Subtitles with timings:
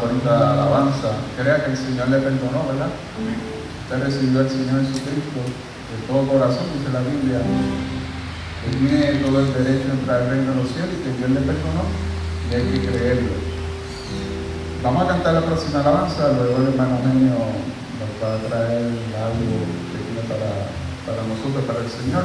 [0.00, 1.12] bonita alabanza.
[1.36, 2.88] Crea que el Señor le perdonó, ¿verdad?
[3.84, 7.40] Usted recibió al Señor Jesucristo de todo corazón, dice la Biblia.
[8.60, 11.30] Que tiene todo el derecho a entrar al reino de los cielos y que Dios
[11.30, 11.84] le perdonó
[12.50, 13.32] y hay que creerlo.
[14.82, 18.84] Vamos a cantar la próxima alabanza, luego el hermano Genio nos va a traer
[19.16, 19.56] algo
[19.92, 20.72] que tiene para,
[21.04, 22.24] para nosotros, para el Señor.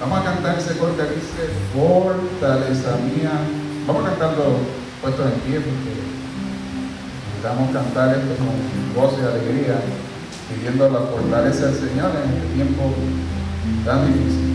[0.00, 3.32] Vamos a cantar ese corte que dice, fortaleza mía.
[3.86, 4.60] Vamos a cantarlo
[5.00, 6.09] puestos en pie porque
[7.40, 8.48] necesitamos cantar esto con
[8.94, 9.80] voz y alegría,
[10.48, 12.82] pidiendo la fortaleza del Señor en este tiempo
[13.84, 14.48] tan difícil.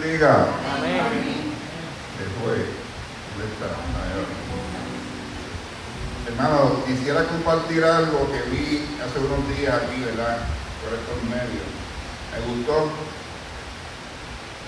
[0.00, 0.46] Bendiga.
[0.76, 1.50] Amén.
[2.18, 2.60] Después,
[6.26, 10.38] Hermano, quisiera compartir algo que vi hace unos días aquí, ¿verdad?
[10.82, 11.66] Por estos medios.
[12.30, 12.90] Me gustó.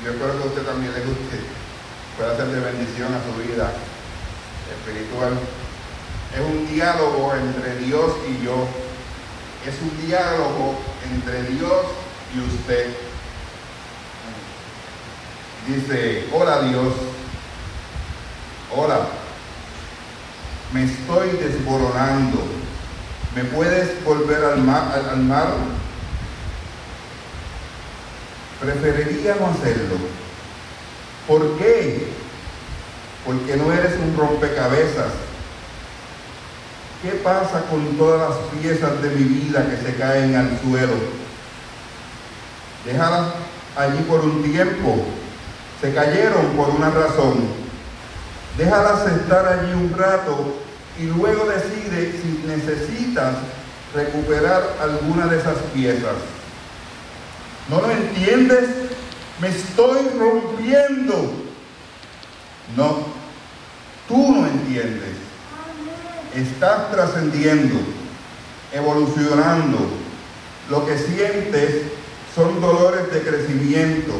[0.03, 1.39] Yo espero que a usted también le guste.
[2.17, 3.71] Pueda ser de bendición a su vida
[4.75, 5.39] espiritual.
[6.35, 8.67] Es un diálogo entre Dios y yo.
[9.65, 11.87] Es un diálogo entre Dios
[12.35, 13.10] y usted.
[15.67, 16.95] Dice, hola Dios,
[18.75, 19.01] hola,
[20.73, 22.43] me estoy desboronando,
[23.35, 24.91] ¿me puedes volver al mar?
[24.95, 25.49] Al, al mar?
[28.61, 29.97] Preferiría no hacerlo.
[31.27, 32.09] ¿Por qué?
[33.25, 35.13] Porque no eres un rompecabezas.
[37.03, 40.95] ¿Qué pasa con todas las piezas de mi vida que se caen al suelo?
[42.85, 43.29] Déjalas
[43.77, 45.07] allí por un tiempo.
[45.81, 47.61] Se cayeron por una razón.
[48.59, 50.59] Déjalas estar allí un rato
[50.99, 53.37] y luego decide si necesitas
[53.95, 56.17] recuperar alguna de esas piezas.
[57.71, 58.69] ¿No lo entiendes?
[59.41, 61.33] Me estoy rompiendo.
[62.77, 63.07] No,
[64.07, 65.17] tú no entiendes.
[66.35, 67.77] Estás trascendiendo,
[68.73, 69.79] evolucionando.
[70.69, 71.83] Lo que sientes
[72.35, 74.13] son dolores de crecimiento.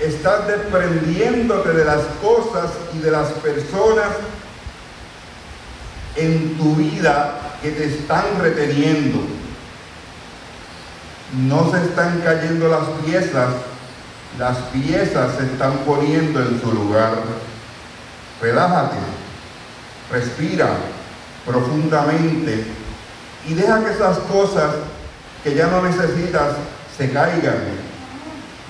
[0.00, 4.08] Estás desprendiéndote de las cosas y de las personas
[6.16, 9.20] en tu vida que te están reteniendo.
[11.48, 13.48] No se están cayendo las piezas,
[14.38, 17.14] las piezas se están poniendo en su lugar.
[18.40, 18.96] Relájate,
[20.12, 20.68] respira
[21.46, 22.64] profundamente
[23.48, 24.74] y deja que esas cosas
[25.42, 26.52] que ya no necesitas
[26.96, 27.86] se caigan.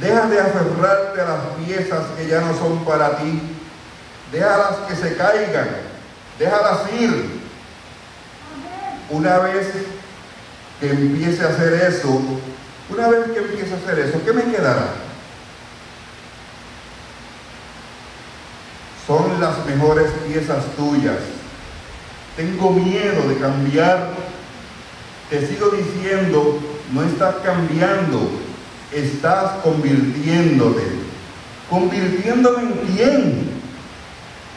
[0.01, 3.41] Deja de aferrarte a las piezas que ya no son para ti.
[4.31, 5.69] Déjalas que se caigan.
[6.39, 7.41] Déjalas ir.
[9.09, 9.69] Una vez
[10.81, 12.21] que empiece a hacer eso,
[12.91, 14.89] una vez que empiece a hacer eso, ¿qué me quedará?
[19.07, 21.17] Son las mejores piezas tuyas.
[22.37, 24.11] Tengo miedo de cambiar.
[25.31, 26.61] Te sigo diciendo,
[26.93, 28.31] no estás cambiando,
[28.93, 30.83] estás convirtiéndote.
[31.69, 33.51] ¿Convirtiéndome en quién?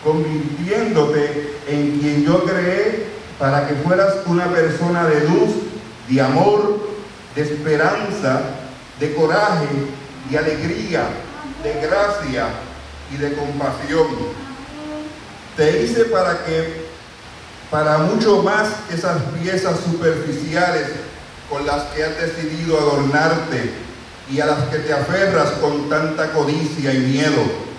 [0.03, 3.07] Convirtiéndote en quien yo creé
[3.39, 5.49] para que fueras una persona de luz,
[6.07, 6.87] de amor,
[7.35, 8.41] de esperanza,
[8.99, 9.67] de coraje,
[10.29, 11.07] de alegría,
[11.63, 12.49] de gracia
[13.11, 14.07] y de compasión.
[15.57, 16.89] Te hice para que,
[17.71, 20.87] para mucho más esas piezas superficiales
[21.49, 23.88] con las que has decidido adornarte
[24.31, 27.69] y a las que te aferras con tanta codicia y miedo.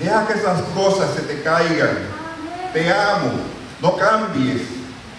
[0.00, 1.98] Deja que esas cosas se te caigan.
[2.72, 3.32] Te amo.
[3.80, 4.62] No cambies.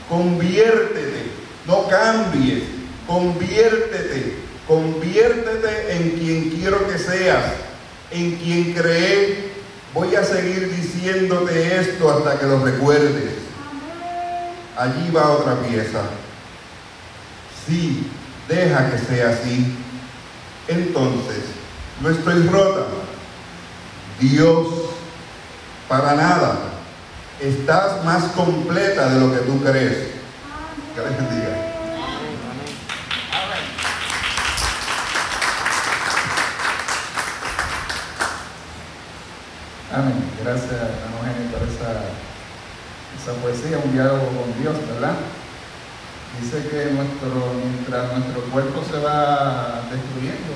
[0.10, 1.32] Conviértete.
[1.66, 2.64] No cambies.
[3.08, 4.38] Conviértete.
[4.68, 7.44] Conviértete en quien quiero que seas.
[8.12, 9.52] En quien creé.
[9.94, 13.32] Voy a seguir diciéndote esto hasta que lo recuerdes.
[14.78, 16.02] Allí va otra pieza.
[17.66, 18.08] Sí,
[18.48, 19.76] deja que sea así.
[20.68, 21.44] Entonces,
[22.02, 22.81] no estoy rota.
[24.19, 24.68] Dios,
[25.88, 26.60] para nada.
[27.40, 30.16] Estás más completa de lo que tú crees.
[30.96, 31.68] Que les bendiga.
[39.94, 40.31] Amén.
[40.44, 42.04] Gracias, hermano Eugenio, por esa,
[43.18, 45.16] esa poesía, un diálogo con Dios, ¿verdad?
[46.39, 50.54] Dice que nuestro, mientras nuestro cuerpo se va destruyendo,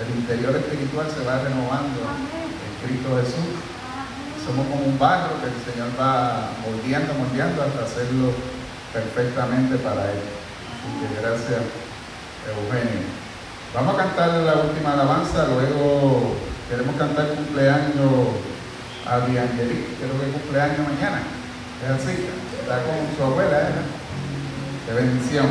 [0.00, 3.60] el interior espiritual se va renovando en Cristo Jesús.
[4.40, 8.32] Somos como un barro que el Señor va moldeando, moldeando hasta hacerlo
[8.92, 10.24] perfectamente para Él.
[10.24, 11.60] Así que gracias,
[12.48, 13.04] Eugenio.
[13.74, 18.32] Vamos a cantar la última alabanza, luego queremos cantar cumpleaños
[19.06, 21.20] a Diangelique, creo que cumpleaños mañana.
[21.84, 22.26] Es así,
[22.60, 24.01] está con su abuela, ¿eh?
[24.86, 25.46] De bendición.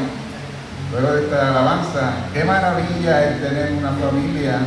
[0.91, 4.59] Luego de esta alabanza, qué maravilla es tener una familia,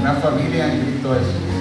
[0.00, 1.60] una familia en Cristo Jesús.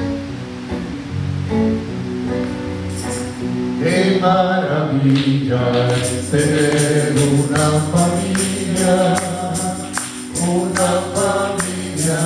[3.83, 5.61] Qué maravilla
[5.93, 9.15] es tener una familia,
[10.47, 12.19] una familia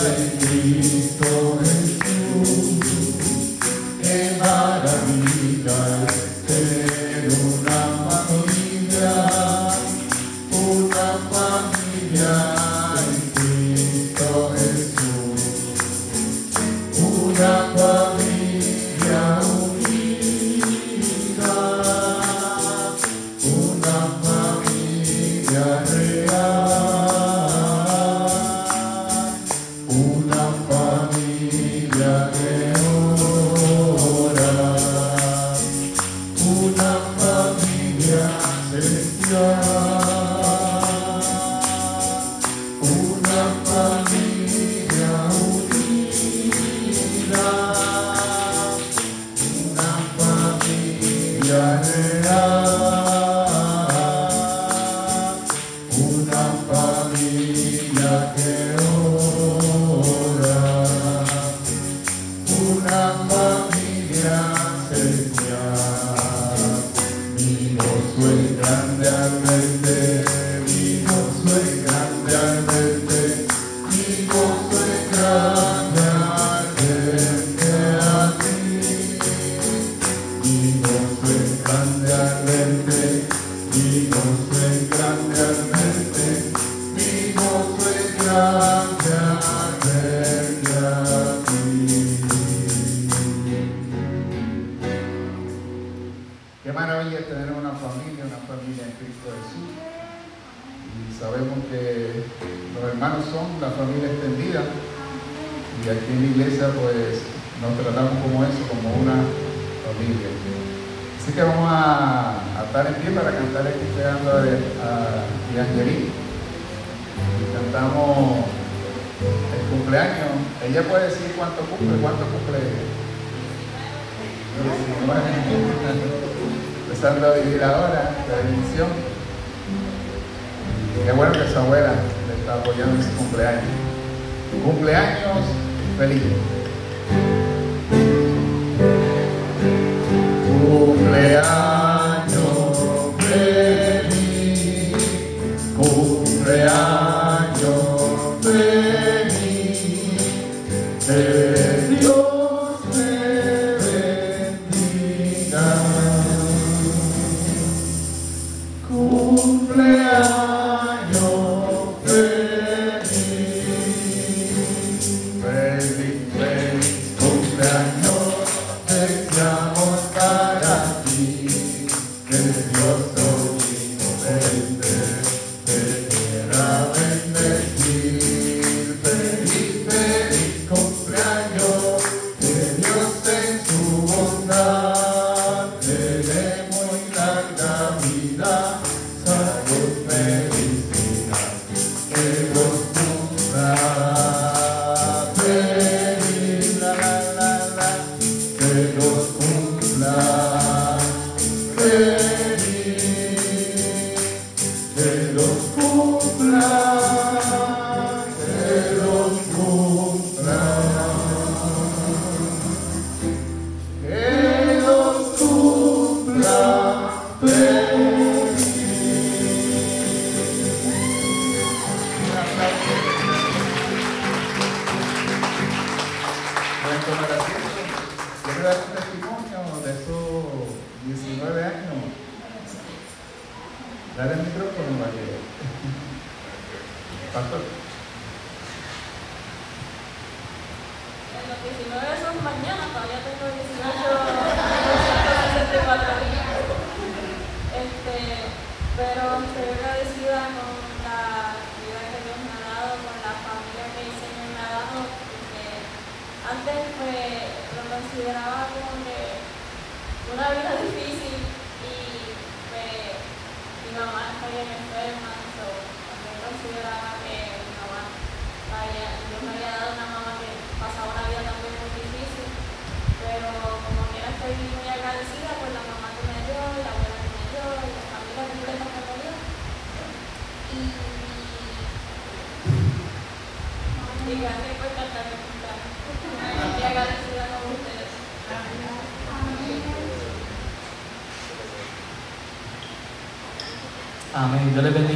[0.00, 2.78] en Cristo Jesús.
[4.00, 6.27] Qué maravilla es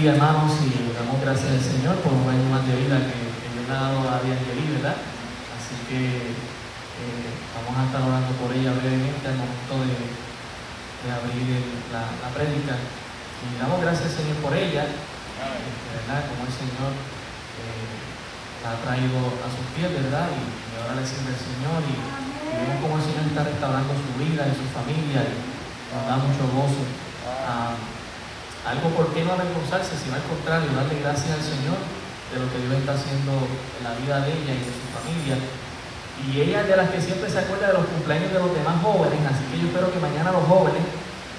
[0.07, 3.49] Hermanos, y le damos gracias al Señor por un año más de vida que, que
[3.55, 4.99] Dios le ha dado a Diangelí, ¿verdad?
[5.55, 9.95] Así que eh, vamos a estar orando por ella brevemente al momento de,
[11.07, 12.75] abrir el- la, la prédica.
[12.79, 16.21] Y damos gracias al Señor por ella, este, ¿verdad?
[16.31, 16.91] Como el Señor
[17.63, 17.95] eh,
[18.67, 20.27] la ha traído a sus pies, ¿verdad?
[20.35, 20.43] Y,
[20.83, 24.51] ahora le sirve al Señor y, y vemos cómo el Señor está restaurando su vida
[24.51, 25.35] y su familia y
[25.95, 26.83] nos da mucho gozo.
[27.47, 27.79] Ah,
[28.67, 31.79] algo por qué no avergonzarse, sino al contrario, darle gracias al Señor
[32.31, 35.37] de lo que Dios está haciendo en la vida de ella y de su familia.
[36.23, 38.79] Y ella es de las que siempre se acuerda de los cumpleaños de los demás
[38.81, 40.87] jóvenes, así que yo espero que mañana los jóvenes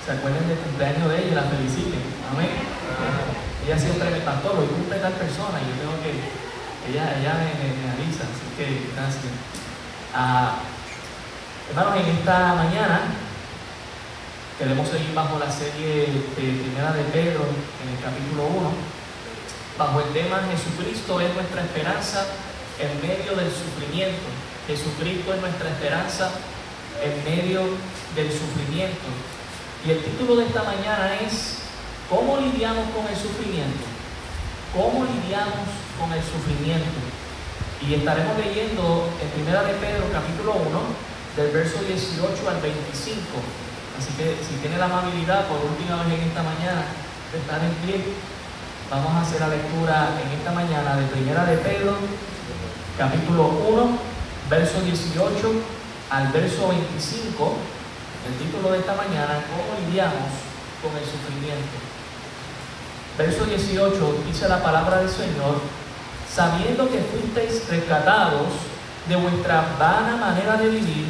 [0.04, 2.04] se acuerden del cumpleaños de ella y la feliciten.
[2.28, 2.52] Amén.
[3.64, 6.12] Ella siempre me pastor, hoy cumple tal persona y yo tengo que,
[6.92, 9.32] ella, ella me, me- avisa, así que gracias.
[10.12, 10.60] Ah,
[11.72, 13.23] hermanos, en esta mañana
[14.58, 18.70] Queremos seguir bajo la serie de Primera de Pedro en el capítulo 1,
[19.80, 22.28] bajo el tema Jesucristo es nuestra esperanza
[22.78, 24.30] en medio del sufrimiento.
[24.70, 26.30] Jesucristo es nuestra esperanza
[27.02, 27.66] en medio
[28.14, 29.10] del sufrimiento.
[29.88, 31.58] Y el título de esta mañana es
[32.08, 33.90] ¿Cómo lidiamos con el sufrimiento?
[34.78, 35.66] ¿Cómo lidiamos
[35.98, 37.02] con el sufrimiento?
[37.82, 43.73] Y estaremos leyendo en Primera de Pedro capítulo 1, del verso 18 al 25.
[43.98, 46.84] Así que si tiene la amabilidad por última vez en esta mañana
[47.32, 48.14] de estar en pie
[48.94, 51.96] Vamos a hacer la lectura en esta mañana de Primera de Pedro,
[52.96, 53.98] capítulo 1,
[54.52, 55.52] verso 18
[56.12, 57.56] al verso 25.
[58.28, 60.30] El título de esta mañana, ¿cómo lidiamos
[60.78, 61.74] con el sufrimiento?
[63.18, 65.58] Verso 18 dice la palabra del Señor,
[66.30, 68.46] sabiendo que fuisteis rescatados
[69.10, 71.08] de vuestra vana manera de vivir,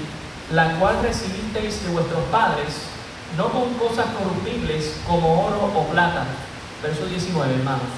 [0.53, 2.73] la cual recibisteis de vuestros padres,
[3.37, 6.25] no con cosas corruptibles como oro o plata.
[6.81, 7.89] Verso 19, hermanos.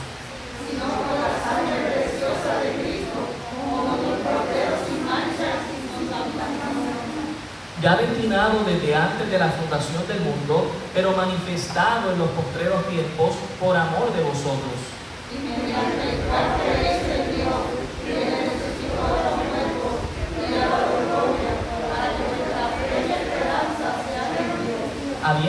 [0.63, 3.19] Sino con la sangre preciosa de Cristo,
[3.51, 7.35] como un cordero sin mancha y sin contaminación.
[7.81, 13.35] Ya destinado desde antes de la fundación del mundo, pero manifestado en los postreros tiempos
[13.59, 14.79] por amor de vosotros.
[15.27, 17.61] Y mediante el cual creéis en Dios,
[18.05, 19.95] que le resucitó de los muertos
[20.39, 21.51] y le ha dado gloria,
[21.91, 24.85] para que vuestra fe y esperanza sean en Dios.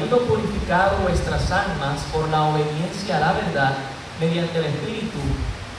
[0.07, 3.73] Habiendo purificado vuestras almas por la obediencia a la verdad
[4.21, 5.19] mediante el Espíritu,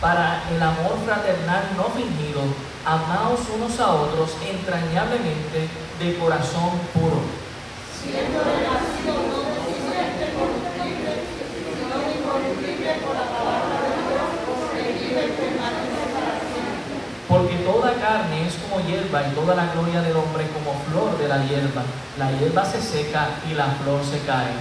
[0.02, 2.44] para el amor fraternal no fingido,
[2.86, 5.70] amaos unos a otros entrañablemente
[6.00, 7.24] de corazón puro,
[8.04, 11.12] renacido no de simiente corruptible,
[11.72, 14.28] sino incorruptible por la palabra de Dios,
[14.76, 17.00] que vive y permanece para siempre.
[17.28, 21.28] porque toda carne es como hierba y toda la gloria del hombre como flor de
[21.28, 21.84] la hierba.
[22.18, 24.56] La hierba se seca y la flor se cae.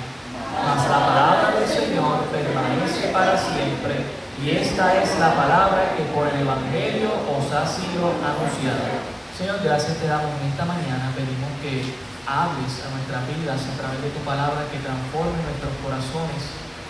[0.67, 4.03] Mas la palabra del Señor permanece para siempre,
[4.43, 9.01] y esta es la palabra que por el Evangelio os ha sido anunciada.
[9.37, 11.93] Señor, gracias te damos en esta mañana, pedimos que
[12.27, 16.43] hables a nuestras vidas a través de tu palabra, que transforme nuestros corazones,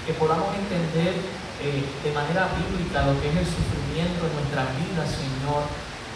[0.06, 1.12] que podamos entender
[1.58, 5.66] eh, de manera bíblica lo que es el sufrimiento en nuestras vidas, Señor,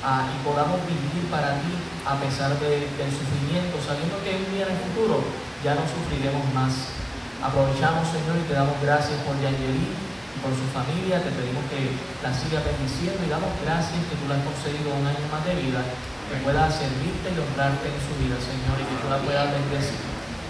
[0.04, 1.72] ah, y podamos vivir para ti
[2.06, 5.20] a pesar de- del sufrimiento, sabiendo que un día en el futuro
[5.64, 6.72] ya no sufriremos más.
[7.40, 11.20] Aprovechamos, Señor, y te damos gracias por Yangeli y por su familia.
[11.24, 15.04] Te pedimos que la siga bendiciendo y damos gracias que tú le has concedido un
[15.08, 15.80] año más de vida,
[16.28, 20.00] que pueda servirte y honrarte en su vida, Señor, y que tú la puedas bendecir.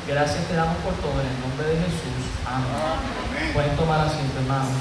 [0.07, 2.23] Gracias te damos por todo en el nombre de Jesús.
[2.43, 3.55] Amén.
[3.55, 4.75] Pueden tomar asiento, hermanos.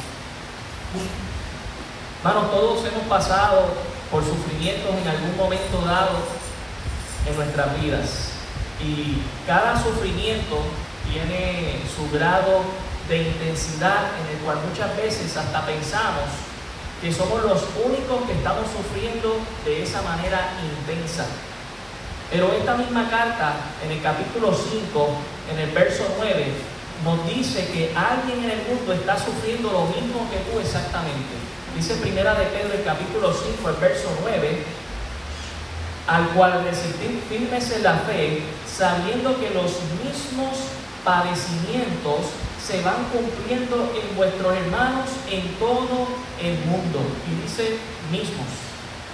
[2.24, 3.70] Hermanos, todos hemos pasado
[4.12, 6.18] por sufrimientos en algún momento dado
[7.28, 8.32] en nuestras vidas.
[8.82, 10.58] Y cada sufrimiento
[11.12, 12.64] tiene su grado
[13.08, 16.30] de intensidad en el cual muchas veces hasta pensamos
[17.02, 21.26] que somos los únicos que estamos sufriendo de esa manera intensa.
[22.30, 25.10] Pero esta misma carta, en el capítulo 5,
[25.52, 26.54] en el verso 9,
[27.04, 31.36] nos dice que alguien en el mundo está sufriendo lo mismo que tú exactamente.
[31.76, 34.64] Dice primera de Pedro, el capítulo 5, el verso 9,
[36.08, 39.72] al cual resistir firmes en la fe, sabiendo que los
[40.04, 40.58] mismos
[41.06, 42.34] padecimientos
[42.66, 46.08] se van cumpliendo en vuestros hermanos en todo
[46.42, 47.00] el mundo.
[47.30, 47.78] Y dice
[48.12, 48.48] mismos.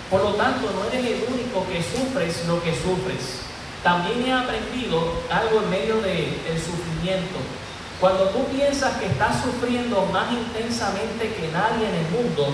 [0.09, 3.41] Por lo tanto, no eres el único que sufres lo que sufres.
[3.83, 7.37] También he aprendido algo en medio del sufrimiento.
[7.99, 12.47] Cuando tú piensas que estás sufriendo más intensamente que nadie en el mundo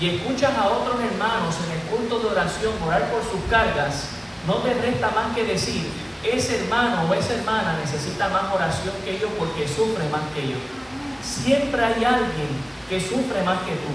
[0.00, 4.08] y escuchas a otros hermanos en el culto de oración orar por sus cargas,
[4.46, 5.86] no te resta más que decir,
[6.24, 10.56] ese hermano o esa hermana necesita más oración que yo porque sufre más que yo.
[11.22, 12.48] Siempre hay alguien
[12.88, 13.94] que sufre más que tú.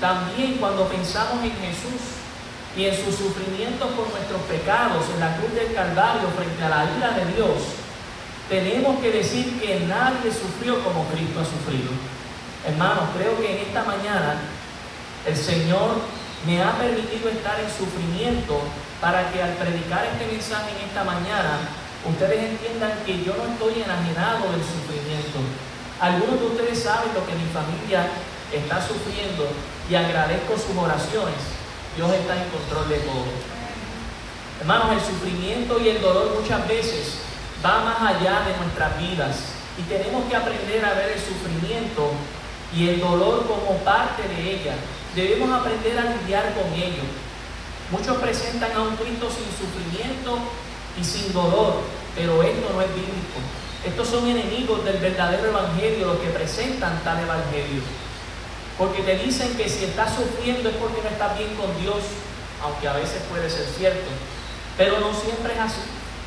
[0.00, 2.16] También cuando pensamos en Jesús
[2.76, 6.88] y en su sufrimiento por nuestros pecados en la cruz del Calvario frente a la
[6.96, 7.79] ira de Dios,
[8.50, 11.94] tenemos que decir que nadie sufrió como Cristo ha sufrido.
[12.66, 14.42] Hermanos, creo que en esta mañana
[15.24, 16.02] el Señor
[16.44, 18.58] me ha permitido estar en sufrimiento
[19.00, 21.62] para que al predicar este mensaje en esta mañana,
[22.04, 25.38] ustedes entiendan que yo no estoy enajenado del sufrimiento.
[26.00, 28.10] Algunos de ustedes saben lo que mi familia
[28.50, 29.46] está sufriendo
[29.88, 31.38] y agradezco sus oraciones.
[31.94, 33.30] Dios está en control de todo.
[34.58, 37.29] Hermanos, el sufrimiento y el dolor muchas veces
[37.64, 39.36] va más allá de nuestras vidas
[39.78, 42.12] y tenemos que aprender a ver el sufrimiento
[42.74, 44.74] y el dolor como parte de ella.
[45.14, 47.02] Debemos aprender a lidiar con ello.
[47.90, 50.38] Muchos presentan a un Cristo sin sufrimiento
[50.98, 51.82] y sin dolor,
[52.14, 53.40] pero esto no es bíblico.
[53.84, 57.82] Estos son enemigos del verdadero evangelio los que presentan tal evangelio.
[58.78, 61.98] Porque te dicen que si estás sufriendo es porque no estás bien con Dios,
[62.62, 64.08] aunque a veces puede ser cierto.
[64.76, 65.80] Pero no siempre es así.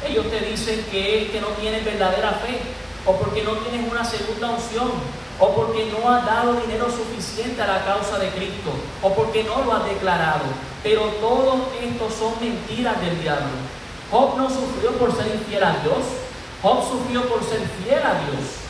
[0.07, 2.59] Ellos te dicen que es que no tienes verdadera fe,
[3.05, 4.91] o porque no tienes una segunda unción,
[5.39, 9.63] o porque no has dado dinero suficiente a la causa de Cristo, o porque no
[9.63, 10.45] lo has declarado.
[10.83, 13.55] Pero todo esto son mentiras del diablo.
[14.11, 16.03] Job no sufrió por ser infiel a Dios,
[16.61, 18.63] Job sufrió por ser fiel a Dios.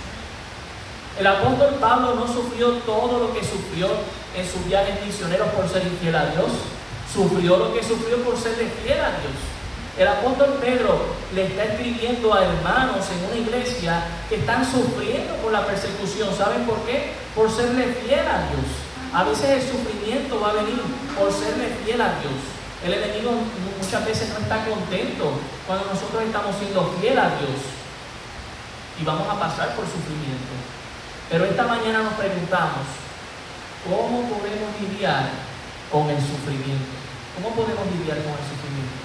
[1.19, 3.87] El apóstol Pablo no sufrió todo lo que sufrió
[4.35, 6.49] en sus viajes misioneros por ser infiel a Dios.
[7.13, 9.52] Sufrió lo que sufrió por ser fiel a Dios.
[9.97, 15.51] El apóstol Pedro le está escribiendo a hermanos en una iglesia que están sufriendo por
[15.51, 16.35] la persecución.
[16.35, 17.13] ¿Saben por qué?
[17.35, 18.65] Por serle fiel a Dios.
[19.13, 20.81] A veces el sufrimiento va a venir
[21.13, 22.33] por serle fiel a Dios.
[22.83, 23.31] El enemigo
[23.77, 27.61] muchas veces no está contento cuando nosotros estamos siendo fiel a Dios
[28.99, 30.53] y vamos a pasar por sufrimiento.
[31.29, 32.89] Pero esta mañana nos preguntamos,
[33.85, 35.29] ¿cómo podemos lidiar
[35.91, 36.97] con el sufrimiento?
[37.37, 39.02] ¿Cómo podemos lidiar con el sufrimiento?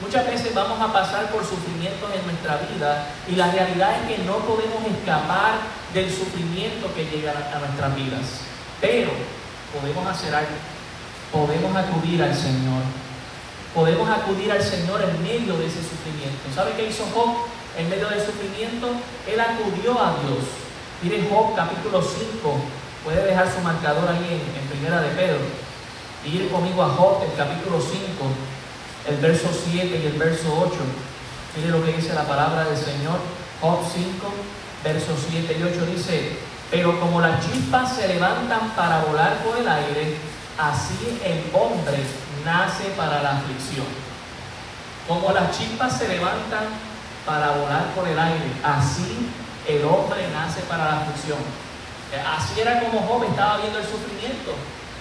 [0.00, 4.24] Muchas veces vamos a pasar por sufrimientos en nuestra vida y la realidad es que
[4.24, 5.54] no podemos escapar
[5.94, 8.42] del sufrimiento que llega a nuestras vidas.
[8.80, 9.12] Pero
[9.72, 10.58] podemos hacer algo.
[11.30, 12.82] Podemos acudir al Señor.
[13.72, 16.42] Podemos acudir al Señor en medio de ese sufrimiento.
[16.52, 17.46] ¿Sabe qué hizo Job
[17.78, 18.90] en medio del sufrimiento?
[19.30, 20.42] Él acudió a Dios.
[21.02, 22.54] Miren Job capítulo 5.
[23.04, 25.38] Puede dejar su marcador ahí en, en Primera de Pedro.
[26.26, 27.94] Y ir conmigo a Job, el capítulo 5
[29.06, 30.74] el verso 7 y el verso 8.
[31.56, 33.18] Mire lo que dice la palabra del Señor.
[33.60, 34.26] Job 5,
[34.82, 36.36] versos 7 y 8 dice,
[36.70, 40.16] pero como las chispas se levantan para volar por el aire,
[40.58, 41.98] así el hombre
[42.44, 43.86] nace para la aflicción.
[45.06, 46.64] Como las chispas se levantan
[47.26, 49.28] para volar por el aire, así
[49.68, 51.38] el hombre nace para la aflicción.
[52.36, 54.54] Así era como Job estaba viendo el sufrimiento.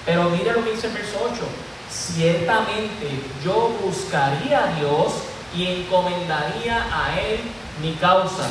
[0.06, 5.14] Pero mire lo que dice el verso 8 ciertamente yo buscaría a Dios
[5.56, 7.40] y encomendaría a Él
[7.82, 8.50] mi causa.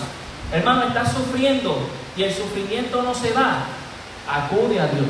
[0.52, 3.64] Hermano, estás sufriendo y el sufrimiento no se va.
[4.30, 5.08] Acude a Dios.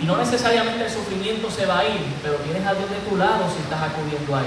[0.00, 3.16] Y no necesariamente el sufrimiento se va a ir, pero tienes a Dios de tu
[3.16, 4.46] lado si estás acudiendo a Él.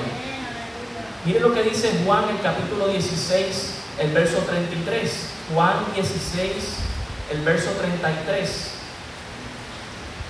[1.25, 5.29] Mire lo que dice Juan el capítulo 16, el verso 33.
[5.53, 6.53] Juan 16,
[7.31, 8.71] el verso 33.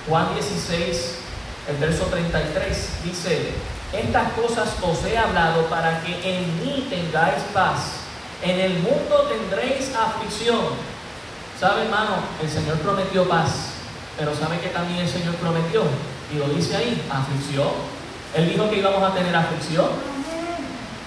[0.08, 1.18] Juan 16,
[1.68, 3.52] el verso 33 dice,
[3.92, 8.00] estas cosas os he hablado para que en mí tengáis paz.
[8.42, 10.60] En el mundo tendréis aflicción.
[11.60, 12.16] ¿Sabe, hermano?
[12.42, 13.50] El Señor prometió paz,
[14.18, 15.82] pero ¿sabe que también el Señor prometió?
[16.32, 17.68] Y lo dice ahí, aflicción.
[18.34, 19.88] Él dijo que íbamos a tener aflicción.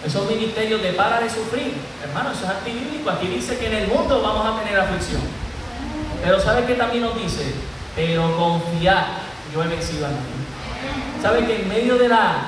[0.06, 3.10] Esos ministerios de para de sufrir, hermano, eso es antibíblico.
[3.10, 5.22] Aquí dice que en el mundo vamos a tener aflicción.
[6.24, 7.54] Pero ¿sabe qué también nos dice?
[7.96, 9.06] Pero confiad,
[9.54, 10.51] yo he vencido al mundo.
[11.22, 12.46] ¿Sabe que en medio de la,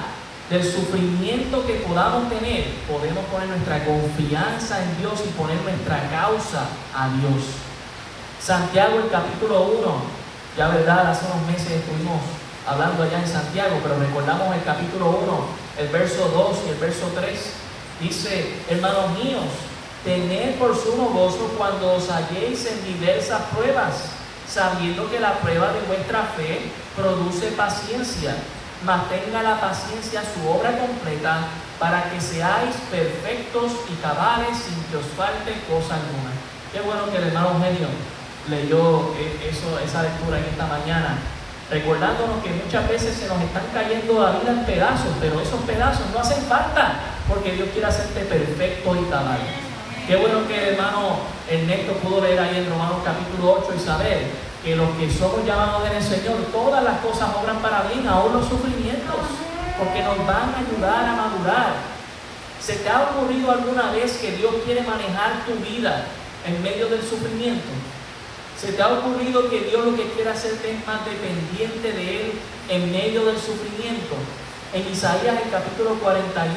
[0.49, 6.67] del sufrimiento que podamos tener, podemos poner nuestra confianza en Dios y poner nuestra causa
[6.95, 7.43] a Dios?
[8.41, 9.93] Santiago, el capítulo 1,
[10.57, 12.19] ya verdad, hace unos meses estuvimos
[12.67, 17.11] hablando allá en Santiago, pero recordamos el capítulo 1, el verso 2 y el verso
[17.15, 17.39] 3.
[18.01, 19.45] Dice, hermanos míos,
[20.03, 24.09] tened por sumo gozo cuando os halléis en diversas pruebas,
[24.47, 28.35] sabiendo que la prueba de vuestra fe produce paciencia
[28.85, 31.47] mantenga la paciencia su obra completa
[31.79, 36.31] para que seáis perfectos y cabales sin que os falte cosa alguna.
[36.71, 37.87] Qué bueno que el hermano Eugenio
[38.49, 41.17] leyó eh, eso, esa lectura en esta mañana,
[41.71, 46.05] recordándonos que muchas veces se nos están cayendo la vida en pedazos, pero esos pedazos
[46.13, 49.39] no hacen falta porque Dios quiere hacerte perfecto y cabal.
[50.07, 54.27] Qué bueno que el hermano Ernesto pudo leer ahí en Romanos capítulo 8 y saber
[54.63, 58.33] que los que somos llamados en el Señor, todas las cosas obran para bien, aún
[58.33, 59.19] los sufrimientos,
[59.77, 61.73] porque nos van a ayudar a madurar.
[62.61, 66.05] ¿Se te ha ocurrido alguna vez que Dios quiere manejar tu vida
[66.47, 67.67] en medio del sufrimiento?
[68.59, 72.31] ¿Se te ha ocurrido que Dios lo que quiere hacerte es más dependiente de Él
[72.69, 74.15] en medio del sufrimiento?
[74.73, 76.47] En Isaías el capítulo 41,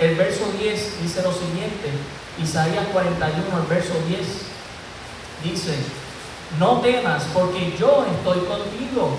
[0.00, 1.92] el verso 10 dice lo siguiente.
[2.42, 4.26] Isaías 41, el verso 10
[5.44, 5.74] dice,
[6.58, 9.10] no temas porque yo estoy contigo.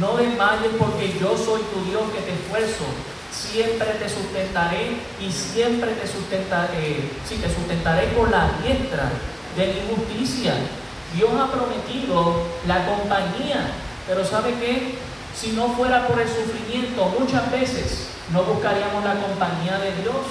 [0.00, 2.84] No desmayes porque yo soy tu Dios que te esfuerzo.
[3.32, 7.10] Siempre te sustentaré y siempre te sustentaré.
[7.28, 9.10] Sí, te sustentaré con la diestra
[9.56, 10.54] de mi justicia.
[11.14, 13.72] Dios ha prometido la compañía.
[14.06, 14.98] Pero ¿sabe qué?
[15.34, 20.24] Si no fuera por el sufrimiento, muchas veces no buscaríamos la compañía de Dios.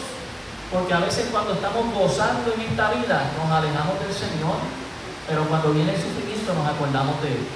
[0.71, 4.87] Porque a veces cuando estamos gozando en esta vida, nos alejamos del Señor.
[5.27, 7.47] Pero cuando viene el sufrimiento nos acordamos de Él.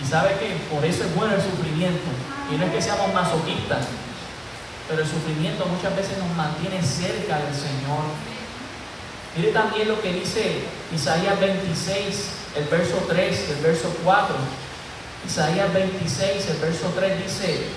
[0.00, 2.10] Y sabe que por eso es bueno el sufrimiento.
[2.50, 3.86] Y no es que seamos masoquistas,
[4.88, 8.04] pero el sufrimiento muchas veces nos mantiene cerca del Señor.
[9.36, 14.36] Mire también lo que dice Isaías 26, el verso 3 el verso 4.
[15.26, 17.68] Isaías 26, el verso 3 dice,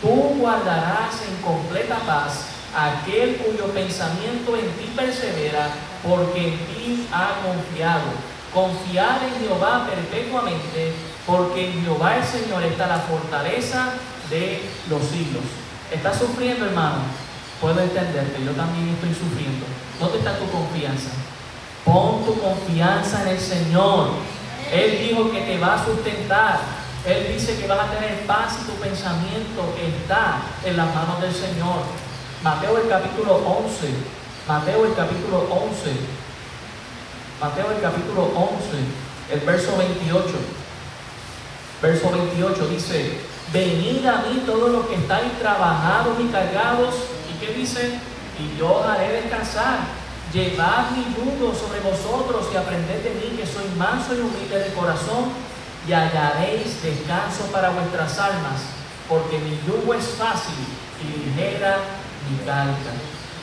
[0.00, 5.70] tú guardarás en completa paz aquel cuyo pensamiento en ti persevera,
[6.02, 10.92] porque en ti ha confiado Confiar en Jehová perpetuamente,
[11.26, 13.94] porque en Jehová el Señor está la fortaleza
[14.28, 15.44] de los siglos.
[15.90, 16.98] ¿Estás sufriendo, hermano?
[17.60, 19.64] Puedo entenderte, yo también estoy sufriendo.
[19.98, 21.10] ¿Dónde está tu confianza?
[21.84, 24.10] Pon tu confianza en el Señor.
[24.72, 26.60] Él dijo que te va a sustentar.
[27.06, 31.32] Él dice que vas a tener paz y tu pensamiento está en las manos del
[31.32, 31.82] Señor.
[32.42, 33.88] Mateo el capítulo 11.
[34.48, 36.21] Mateo el capítulo 11.
[37.42, 40.28] Mateo el capítulo 11, el verso 28.
[41.82, 43.18] Verso 28 dice,
[43.52, 46.94] venid a mí todos los que estáis trabajados y cargados.
[47.28, 47.98] ¿Y qué dice?
[48.38, 49.80] Y yo os haré descansar.
[50.32, 54.72] Llevad mi yugo sobre vosotros y aprended de mí que soy manso y humilde de
[54.74, 55.32] corazón
[55.88, 58.62] y hallaréis descanso para vuestras almas,
[59.08, 60.54] porque mi yugo es fácil
[61.02, 61.78] y ligera
[62.30, 62.94] mi carga.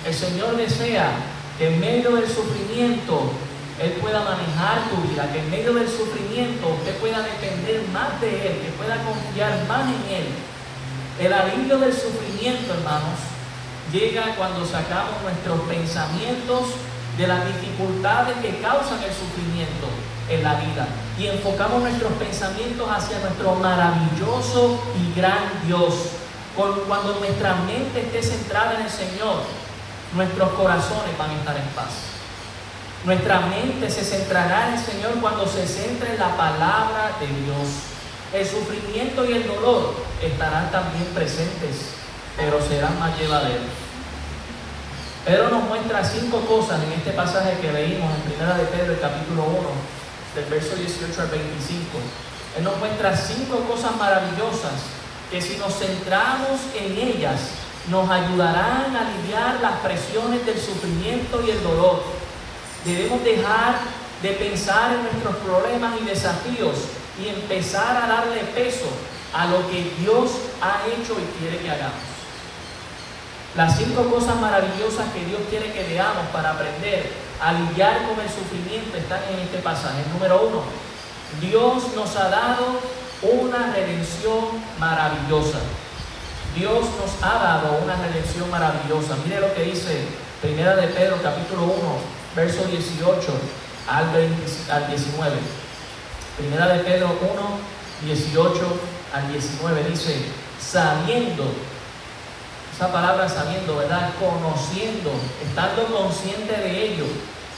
[0.08, 1.12] El Señor desea
[1.58, 3.34] que en medio del sufrimiento
[3.82, 8.48] Él pueda manejar tu vida, que en medio del sufrimiento usted pueda depender más de
[8.48, 10.28] Él, que pueda confiar más en Él.
[11.20, 13.20] El alivio del sufrimiento, hermanos,
[13.92, 16.76] llega cuando sacamos nuestros pensamientos
[17.18, 19.88] de las dificultades que causan el sufrimiento
[20.30, 20.88] en la vida
[21.18, 25.94] y enfocamos nuestros pensamientos hacia nuestro maravilloso y gran Dios.
[26.56, 29.44] Cuando nuestra mente esté centrada en el Señor,
[30.14, 32.19] nuestros corazones van a estar en paz.
[33.06, 37.68] Nuestra mente se centrará en el Señor cuando se centre en la palabra de Dios.
[38.34, 41.96] El sufrimiento y el dolor estarán también presentes,
[42.36, 43.72] pero serán más llevaderos.
[45.26, 49.44] Pedro nos muestra cinco cosas en este pasaje que leímos en Primera de Pedro, capítulo
[49.44, 49.60] 1,
[50.36, 51.86] del verso 18 al 25.
[52.58, 55.00] Él nos muestra cinco cosas maravillosas
[55.32, 57.40] que si nos centramos en ellas,
[57.90, 62.04] nos ayudarán a aliviar las presiones del sufrimiento y el dolor.
[62.90, 63.76] Debemos dejar
[64.24, 66.76] de pensar en nuestros problemas y desafíos
[67.24, 68.88] y empezar a darle peso
[69.32, 72.10] a lo que Dios ha hecho y quiere que hagamos.
[73.56, 78.30] Las cinco cosas maravillosas que Dios quiere que veamos para aprender a lidiar con el
[78.30, 80.04] sufrimiento están en este pasaje.
[80.12, 80.64] Número uno,
[81.40, 82.80] Dios nos ha dado
[83.22, 84.46] una redención
[84.80, 85.60] maravillosa.
[86.56, 89.16] Dios nos ha dado una redención maravillosa.
[89.24, 90.08] Mire lo que dice
[90.42, 91.74] Primera de Pedro capítulo 1,
[92.40, 93.34] verso 18
[93.90, 95.38] al, al 19.
[96.38, 98.80] Primera de Pedro 1, 18
[99.14, 100.16] al 19 dice,
[100.60, 101.52] sabiendo
[102.74, 104.12] esa palabra sabiendo, ¿verdad?
[104.18, 105.12] Conociendo,
[105.46, 107.06] estando consciente de ello,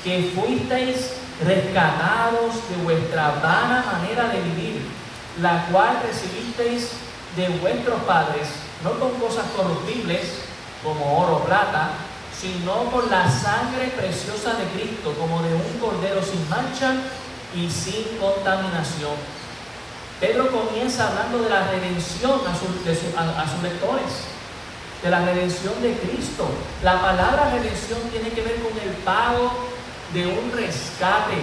[0.04, 1.12] que fuisteis
[1.46, 4.82] rescatados de vuestra vana manera de vivir,
[5.39, 6.89] la cual recibisteis
[7.36, 8.48] de vuestros padres,
[8.84, 10.22] no con cosas corruptibles
[10.84, 11.91] como oro o plata,
[12.41, 16.95] sino con la sangre preciosa de Cristo, como de un cordero sin mancha
[17.54, 19.13] y sin contaminación.
[20.19, 24.25] Pedro comienza hablando de la redención a, a sus lectores
[25.04, 26.49] de la redención de Cristo.
[26.84, 29.51] La palabra redención tiene que ver con el pago
[30.12, 31.38] de un rescate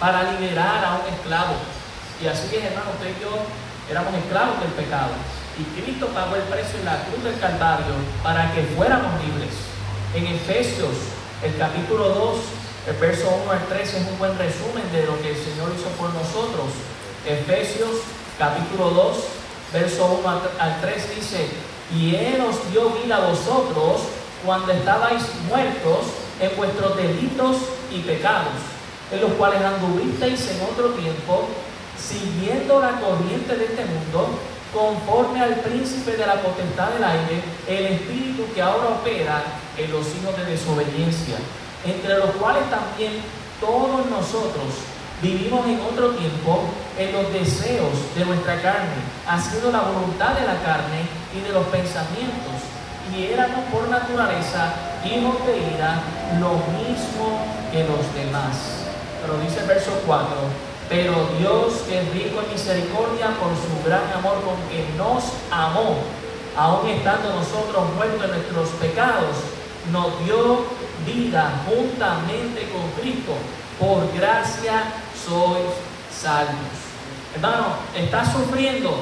[0.00, 1.54] para liberar a un esclavo.
[2.20, 3.30] Y así es, hermano, usted y yo
[3.88, 5.10] éramos esclavos del pecado.
[5.58, 9.75] Y Cristo pagó el precio en la cruz del Calvario para que fuéramos libres.
[10.16, 10.96] En Efesios,
[11.44, 12.38] el capítulo 2,
[12.88, 15.90] el verso 1 al 3 es un buen resumen de lo que el Señor hizo
[16.00, 16.72] por nosotros.
[17.28, 18.00] Efesios,
[18.38, 19.16] capítulo 2,
[19.74, 21.48] verso 1 al 3 dice,
[21.94, 24.08] y Él os dio vida a vosotros
[24.42, 26.06] cuando estabais muertos
[26.40, 27.56] en vuestros delitos
[27.92, 28.56] y pecados,
[29.12, 31.44] en los cuales anduvisteis en otro tiempo,
[32.00, 34.30] siguiendo la corriente de este mundo,
[34.72, 39.44] conforme al príncipe de la potestad del aire, el espíritu que ahora opera
[39.78, 41.36] en los hijos de desobediencia,
[41.84, 43.12] entre los cuales también
[43.60, 46.60] todos nosotros vivimos en otro tiempo
[46.98, 51.66] en los deseos de nuestra carne, haciendo la voluntad de la carne y de los
[51.66, 52.56] pensamientos.
[53.14, 56.02] Y éramos por naturaleza hijos de ira,
[56.40, 58.84] lo mismo que los demás.
[59.22, 60.26] Pero dice el verso 4,
[60.88, 65.98] pero Dios que es rico en misericordia por su gran amor con que nos amó,
[66.56, 69.36] aun estando nosotros muertos en nuestros pecados,
[69.92, 70.64] nos dio
[71.04, 73.32] vida juntamente con Cristo.
[73.78, 75.70] Por gracia sois
[76.10, 76.86] salvos.
[77.34, 78.96] Hermano, estás sufriendo,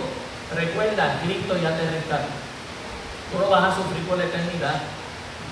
[0.55, 2.27] recuerda, Cristo ya te rescató.
[3.31, 4.83] Tú no vas a sufrir por la eternidad.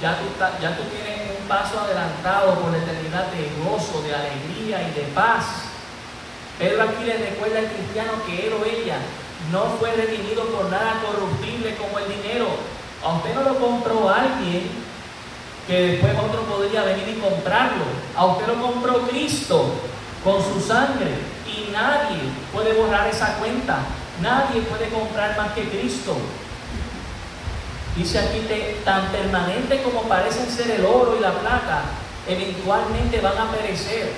[0.00, 0.24] Ya tú,
[0.60, 5.06] ya tú tienes un paso adelantado por la eternidad de gozo, de alegría y de
[5.14, 5.70] paz.
[6.58, 8.98] Pedro aquí le recuerda al cristiano que él o ella
[9.52, 12.48] no fue redimido por nada corruptible como el dinero.
[13.04, 14.81] A usted no lo compró alguien
[15.66, 17.84] que después otro podría venir y comprarlo.
[18.16, 19.72] A usted lo compró Cristo.
[20.24, 21.10] con su sangre
[21.48, 22.18] y nadie
[22.52, 23.78] puede borrar esa cuenta.
[24.20, 26.16] Nadie puede comprar más que Cristo.
[27.96, 31.82] Dice aquí, te- tan permanente como parecen ser el oro y la plata,
[32.28, 34.12] eventualmente van a perecer.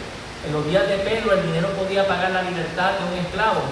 [0.47, 3.63] En los días de Pedro el dinero podía pagar la libertad de un esclavo.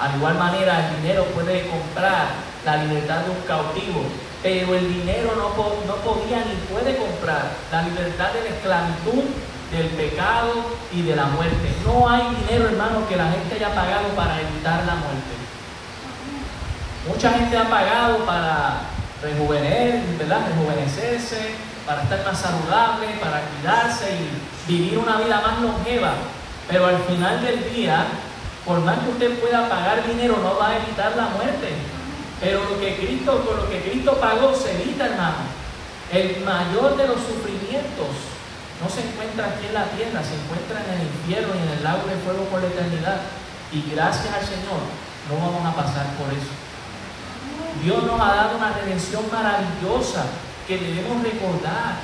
[0.00, 2.26] Al igual manera el dinero puede comprar
[2.64, 4.02] la libertad de un cautivo.
[4.42, 5.48] Pero el dinero no,
[5.86, 9.24] no podía ni puede comprar la libertad de la esclavitud,
[9.70, 10.54] del pecado
[10.92, 11.74] y de la muerte.
[11.84, 15.34] No hay dinero, hermano, que la gente haya pagado para evitar la muerte.
[17.06, 18.80] Mucha gente ha pagado para
[19.22, 20.40] rejuvenecer, ¿verdad?
[20.48, 21.54] rejuvenecerse,
[21.86, 24.18] para estar más saludable, para cuidarse
[24.68, 26.12] y vivir una vida más longeva.
[26.68, 28.06] Pero al final del día,
[28.64, 31.97] por más que usted pueda pagar dinero, no va a evitar la muerte.
[32.40, 35.58] Pero lo que Cristo, con lo que Cristo pagó se evita, hermano.
[36.12, 38.38] El mayor de los sufrimientos
[38.80, 41.84] no se encuentra aquí en la tierra, se encuentra en el infierno y en el
[41.84, 43.20] lago de fuego por la eternidad.
[43.72, 44.80] Y gracias al Señor
[45.28, 46.54] no vamos a pasar por eso.
[47.82, 50.24] Dios nos ha dado una redención maravillosa
[50.66, 52.00] que debemos recordar.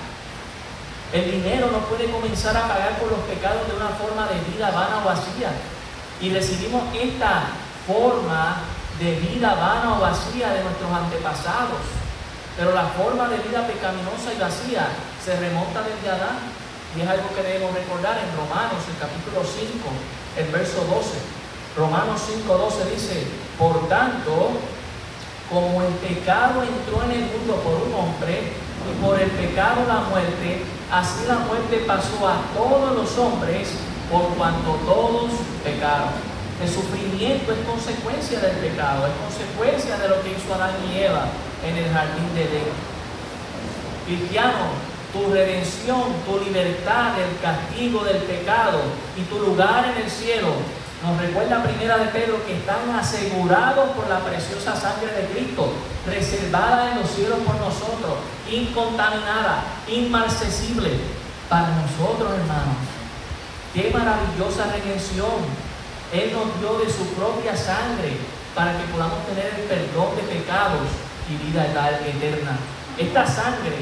[1.12, 4.70] El dinero no puede comenzar a pagar por los pecados de una forma de vida
[4.70, 5.52] vana o vacía.
[6.20, 7.44] Y recibimos esta
[7.86, 8.56] forma
[8.98, 11.82] de vida vana o vacía de nuestros antepasados.
[12.56, 14.88] Pero la forma de vida pecaminosa y vacía
[15.22, 16.38] se remonta desde Adán.
[16.96, 19.82] Y es algo que debemos recordar en Romanos, el capítulo 5,
[20.38, 21.18] el verso 12.
[21.76, 23.26] Romanos 5, 12 dice,
[23.58, 24.52] por tanto,
[25.50, 28.52] como el pecado entró en el mundo por un hombre
[28.86, 33.70] y por el pecado la muerte, así la muerte pasó a todos los hombres
[34.10, 35.32] por cuanto todos
[35.64, 36.33] pecaron.
[36.62, 41.26] El sufrimiento es consecuencia del pecado, es consecuencia de lo que hizo Adán y Eva
[41.66, 42.72] en el jardín de Edén.
[44.06, 44.70] Cristiano,
[45.12, 48.80] tu redención, tu libertad del castigo del pecado
[49.16, 50.48] y tu lugar en el cielo
[51.04, 55.70] nos recuerda primera de Pedro que están asegurados por la preciosa sangre de Cristo,
[56.06, 60.92] reservada en los cielos por nosotros, incontaminada, inmarcesible
[61.50, 62.80] para nosotros, hermanos.
[63.74, 65.63] Qué maravillosa redención.
[66.14, 68.16] Él nos dio de su propia sangre
[68.54, 70.86] para que podamos tener el perdón de pecados
[71.28, 72.56] y vida eterna.
[72.96, 73.76] Esta sangre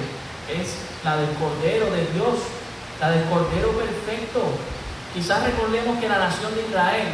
[0.49, 2.41] es la del Cordero de Dios,
[3.01, 4.57] la del Cordero perfecto,
[5.15, 7.09] Quizás recordemos que la nación de Israel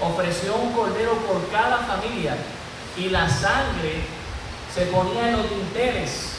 [0.00, 2.36] ofreció un cordero por cada familia
[2.96, 4.06] y la sangre
[4.72, 6.30] se ponía en los dinteles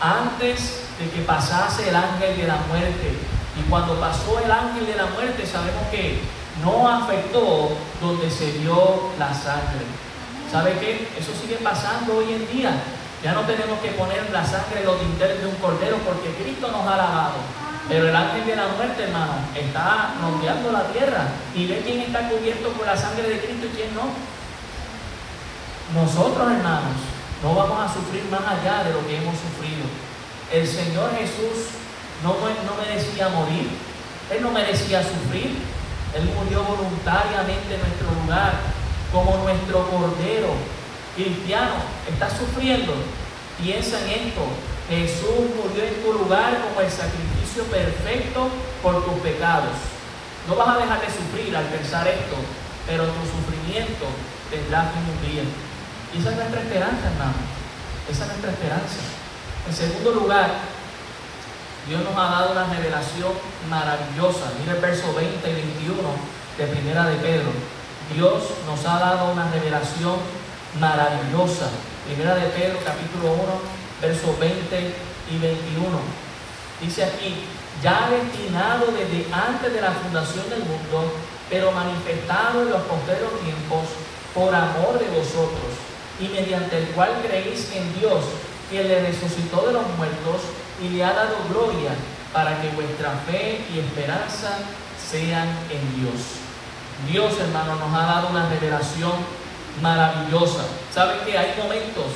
[0.00, 3.14] antes de que pasase el ángel de la muerte.
[3.58, 6.20] Y cuando pasó el ángel de la muerte sabemos que
[6.64, 9.84] no afectó donde se dio la sangre.
[10.50, 11.08] ¿Sabe qué?
[11.18, 12.72] Eso sigue pasando hoy en día.
[13.22, 16.70] Ya no tenemos que poner la sangre en los dinteles de un cordero porque Cristo
[16.70, 17.36] nos ha lavado.
[17.88, 22.28] Pero el ángel de la muerte, hermano, está rodeando la tierra y ve quién está
[22.28, 24.08] cubierto por la sangre de Cristo y quién no.
[26.00, 26.96] Nosotros, hermanos,
[27.42, 29.84] no vamos a sufrir más allá de lo que hemos sufrido.
[30.50, 31.76] El Señor Jesús
[32.22, 33.68] no, no merecía morir,
[34.30, 35.56] Él no merecía sufrir,
[36.14, 38.52] Él murió voluntariamente en nuestro lugar,
[39.12, 40.54] como nuestro Cordero
[41.16, 41.74] cristiano.
[42.08, 42.94] ¿Estás sufriendo?
[43.60, 44.42] Piensa en esto.
[44.88, 48.48] Jesús murió en tu lugar como el sacrificio perfecto
[48.82, 49.74] por tus pecados.
[50.46, 52.36] No vas a dejar de sufrir al pensar esto,
[52.86, 54.04] pero tu sufrimiento
[54.50, 55.42] tendrá fin un día.
[56.12, 57.40] Y esa es nuestra esperanza, hermano.
[58.10, 59.00] Esa es nuestra esperanza.
[59.66, 60.50] En segundo lugar,
[61.86, 63.32] Dios nos ha dado una revelación
[63.68, 64.56] maravillosa.
[64.58, 66.00] Mira el verso 20 y 21
[66.56, 67.52] de Primera de Pedro.
[68.14, 70.16] Dios nos ha dado una revelación
[70.80, 71.68] maravillosa.
[72.06, 73.42] Primera de Pedro, capítulo 1,
[74.00, 74.94] versos 20
[75.30, 75.84] y 21.
[76.80, 77.44] Dice aquí,
[77.82, 81.12] ya destinado desde antes de la fundación del mundo,
[81.50, 83.84] pero manifestado en los postreros tiempos
[84.32, 85.76] por amor de vosotros,
[86.18, 88.24] y mediante el cual creéis en Dios,
[88.70, 91.90] que le resucitó de los muertos y le ha dado gloria,
[92.32, 94.58] para que vuestra fe y esperanza
[94.98, 96.20] sean en Dios.
[97.10, 99.12] Dios, hermano, nos ha dado una revelación
[99.80, 100.64] maravillosa.
[100.92, 102.06] ¿Saben que hay momentos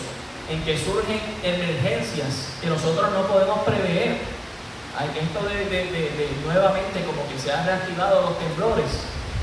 [0.49, 4.19] en que surgen emergencias que nosotros no podemos prever.
[4.97, 8.87] Hay esto de, de, de, nuevamente como que se han reactivado los temblores.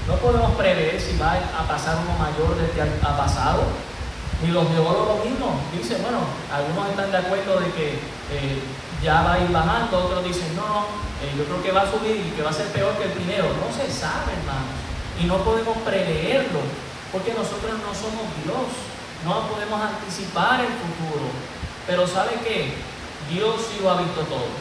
[0.07, 3.63] No podemos prever si va a pasar uno mayor del que ha pasado.
[4.41, 6.19] Ni los geólogos mismos dicen, bueno,
[6.51, 7.87] algunos están de acuerdo de que
[8.33, 8.59] eh,
[9.01, 10.85] ya va a ir bajando, otros dicen, no,
[11.21, 13.11] eh, yo creo que va a subir y que va a ser peor que el
[13.11, 13.45] primero.
[13.45, 14.77] No se sabe, hermanos.
[15.21, 16.59] Y no podemos preverlo,
[17.11, 18.67] porque nosotros no somos Dios.
[19.23, 21.25] No podemos anticipar el futuro.
[21.87, 22.73] Pero ¿sabe qué?
[23.29, 24.53] Dios sí lo ha visto todo.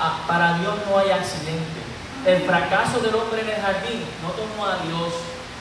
[0.00, 1.80] Ah, para Dios no hay accidente.
[2.26, 5.14] El fracaso del hombre en el jardín no tomó a Dios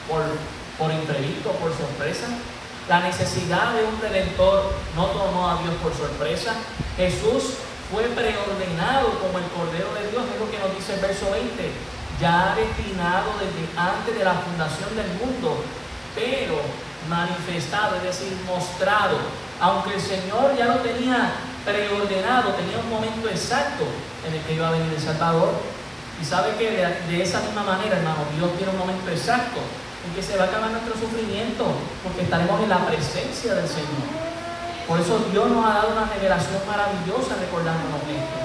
[0.10, 0.24] por,
[0.78, 2.28] por imprevisto, por sorpresa.
[2.88, 6.54] La necesidad de un redentor no tomó a Dios por sorpresa.
[6.96, 7.58] Jesús
[7.92, 11.50] fue preordenado como el Cordero de Dios, es lo que nos dice el verso 20,
[12.22, 15.66] ya destinado desde antes de la fundación del mundo,
[16.14, 16.62] pero
[17.10, 19.18] manifestado, es decir, mostrado.
[19.60, 21.34] Aunque el Señor ya lo tenía
[21.66, 23.86] preordenado, tenía un momento exacto
[24.28, 25.54] en el que iba a venir el Salvador.
[26.22, 29.60] Y sabe que de, de esa misma manera, hermano, Dios tiene un momento exacto
[30.06, 31.66] en que se va a acabar nuestro sufrimiento,
[32.03, 34.06] porque estaremos en la presencia del Señor.
[34.88, 38.38] Por eso Dios nos ha dado una revelación maravillosa recordándonos esto.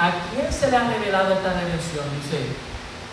[0.00, 2.06] ¿A quién se le ha revelado esta redención?
[2.16, 2.56] Dice,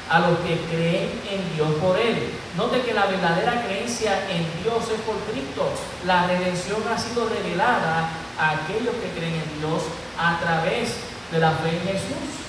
[0.09, 2.29] a los que creen en Dios por Él.
[2.55, 5.67] Note que la verdadera creencia en Dios es por Cristo.
[6.05, 9.81] La redención ha sido revelada a aquellos que creen en Dios
[10.17, 10.93] a través
[11.31, 12.45] de la fe en Jesús.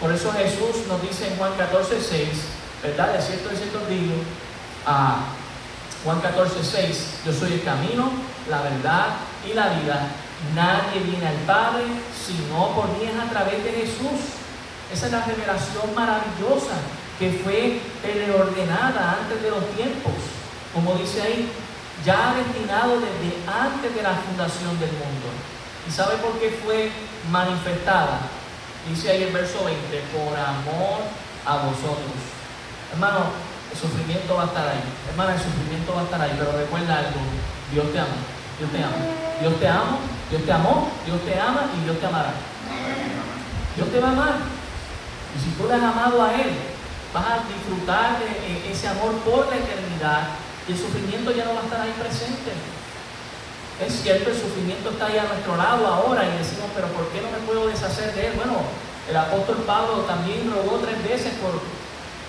[0.00, 2.28] Por eso Jesús nos dice en Juan 14, 6,
[2.82, 3.14] ¿verdad?
[3.14, 4.14] De cierto, de cierto digo,
[4.86, 5.18] a
[6.04, 8.10] Juan 14, 6, yo soy el camino,
[8.48, 9.06] la verdad
[9.44, 10.08] y la vida.
[10.54, 11.84] Nadie viene al Padre
[12.26, 14.34] sino por mí es a través de Jesús.
[14.92, 16.74] Esa es la revelación maravillosa
[17.18, 20.12] que fue preordenada antes de los tiempos.
[20.74, 21.50] Como dice ahí,
[22.04, 25.26] ya destinado desde antes de la fundación del mundo.
[25.88, 26.90] ¿Y sabe por qué fue
[27.30, 28.20] manifestada?
[28.88, 31.00] Dice ahí el verso 20, por amor
[31.44, 32.18] a vosotros.
[32.92, 33.26] Hermano,
[33.76, 34.80] el sufrimiento va a estar ahí.
[35.12, 37.20] Hermana, el sufrimiento va a estar ahí, pero recuerda algo,
[37.72, 38.16] Dios te ama,
[38.56, 39.00] Dios te ama.
[39.36, 39.98] Dios te ama,
[40.30, 42.32] Dios te amó, Dios te ama y Dios te amará.
[43.76, 44.34] Dios te va a amar.
[45.36, 46.56] Y si tú le has amado a Él,
[47.12, 51.54] vas a disfrutar de eh, ese amor por la eternidad y el sufrimiento ya no
[51.54, 52.56] va a estar ahí presente.
[53.76, 57.20] Es cierto, el sufrimiento está ahí a nuestro lado ahora y decimos, pero ¿por qué
[57.20, 58.32] no me puedo deshacer de él?
[58.40, 58.64] Bueno,
[59.04, 61.60] el apóstol Pablo también rogó tres veces por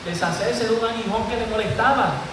[0.07, 2.23] deshacerse de un aguijón que le molestaba.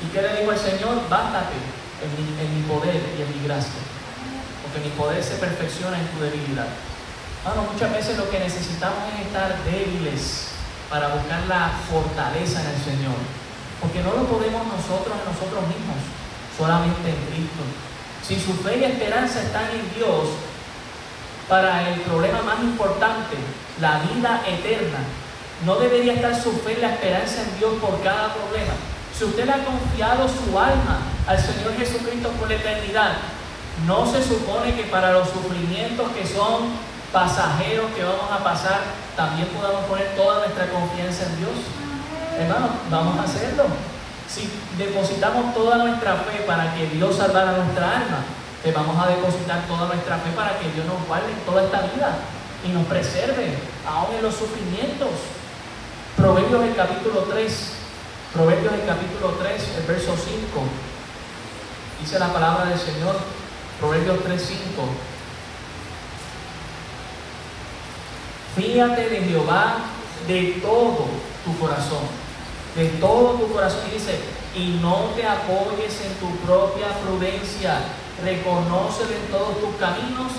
[0.00, 1.02] ¿Y qué le dijo el Señor?
[1.10, 1.58] Bástate
[2.00, 3.82] en mi, en mi poder y en mi gracia.
[4.62, 6.68] Porque mi poder se perfecciona en tu debilidad.
[7.44, 10.54] Bueno, muchas veces lo que necesitamos es estar débiles
[10.88, 13.18] para buscar la fortaleza en el Señor.
[13.80, 16.00] Porque no lo podemos nosotros en nosotros mismos,
[16.56, 17.62] solamente en Cristo.
[18.22, 20.28] Si su fe y esperanza están en Dios,
[21.48, 23.36] para el problema más importante,
[23.80, 24.98] la vida eterna,
[25.64, 28.74] no debería estar su fe y la esperanza en Dios por cada problema.
[29.16, 33.12] Si usted le ha confiado su alma al Señor Jesucristo por la eternidad,
[33.86, 36.68] no se supone que para los sufrimientos que son
[37.12, 38.80] pasajeros que vamos a pasar,
[39.16, 41.56] también podamos poner toda nuestra confianza en Dios.
[42.38, 43.64] Hermano, vamos a hacerlo.
[44.28, 48.24] Si depositamos toda nuestra fe para que Dios salvara nuestra alma,
[48.64, 52.16] le vamos a depositar toda nuestra fe para que Dios nos guarde toda esta vida
[52.64, 55.10] y nos preserve, aún en los sufrimientos.
[56.16, 57.68] Proverbios el capítulo 3,
[58.32, 60.40] Proverbios el capítulo 3, el verso 5,
[62.00, 63.16] dice la palabra del Señor,
[63.80, 64.62] Proverbios 3, 5.
[68.56, 69.78] Fíjate de Jehová
[70.28, 71.06] de todo
[71.44, 72.04] tu corazón,
[72.76, 73.80] de todo tu corazón.
[73.90, 74.20] Y dice,
[74.54, 77.80] y no te apoyes en tu propia prudencia,
[78.22, 80.30] reconócele en todos tus caminos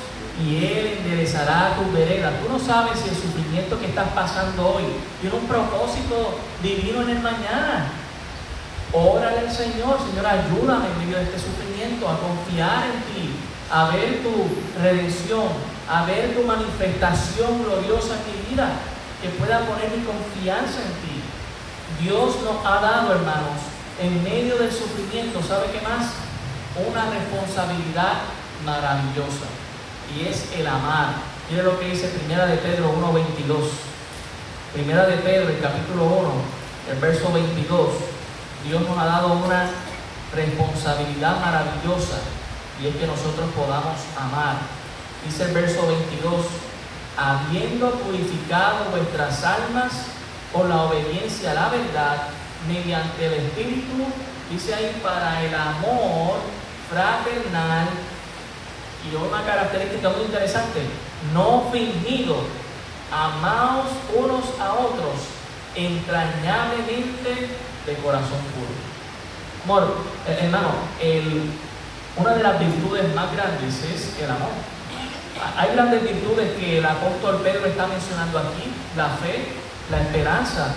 [0.44, 2.32] y Él enderezará tu vereda.
[2.42, 4.84] Tú no sabes si el sufrimiento que estás pasando hoy
[5.22, 7.92] tiene un propósito divino en el mañana.
[8.92, 13.36] Órale al Señor, Señor, ayúdame en medio de este sufrimiento a confiar en ti,
[13.72, 14.48] a ver tu
[14.82, 15.48] redención,
[15.90, 18.70] a ver tu manifestación gloriosa en mi vida,
[19.22, 21.22] que pueda poner mi confianza en ti.
[22.02, 23.60] Dios nos ha dado, hermanos,
[24.02, 26.12] en medio del sufrimiento, ¿sabe qué más?
[26.76, 28.20] Una responsabilidad
[28.66, 29.65] maravillosa
[30.14, 31.14] y es el amar.
[31.50, 33.58] Mire lo que dice Primera de Pedro 1.22.
[34.74, 36.32] Primera de Pedro, el capítulo 1,
[36.92, 37.90] el verso 22.
[38.68, 39.70] Dios nos ha dado una
[40.34, 42.18] responsabilidad maravillosa
[42.82, 44.58] y es que nosotros podamos amar.
[45.24, 46.46] Dice el verso 22,
[47.18, 49.92] habiendo purificado vuestras almas
[50.52, 52.28] por la obediencia a la verdad,
[52.68, 54.06] mediante el Espíritu,
[54.50, 56.40] dice ahí, para el amor
[56.90, 57.88] fraternal
[59.12, 60.82] y una característica muy interesante,
[61.34, 62.38] no fingido,
[63.12, 65.36] amaos unos a otros
[65.76, 67.50] entrañablemente
[67.86, 68.74] de corazón puro.
[69.66, 69.96] Amor,
[70.28, 70.70] eh, hermano,
[71.02, 71.52] el,
[72.18, 74.52] una de las virtudes más grandes es el amor.
[75.58, 79.52] Hay grandes virtudes que el apóstol Pedro está mencionando aquí, la fe,
[79.92, 80.74] la esperanza,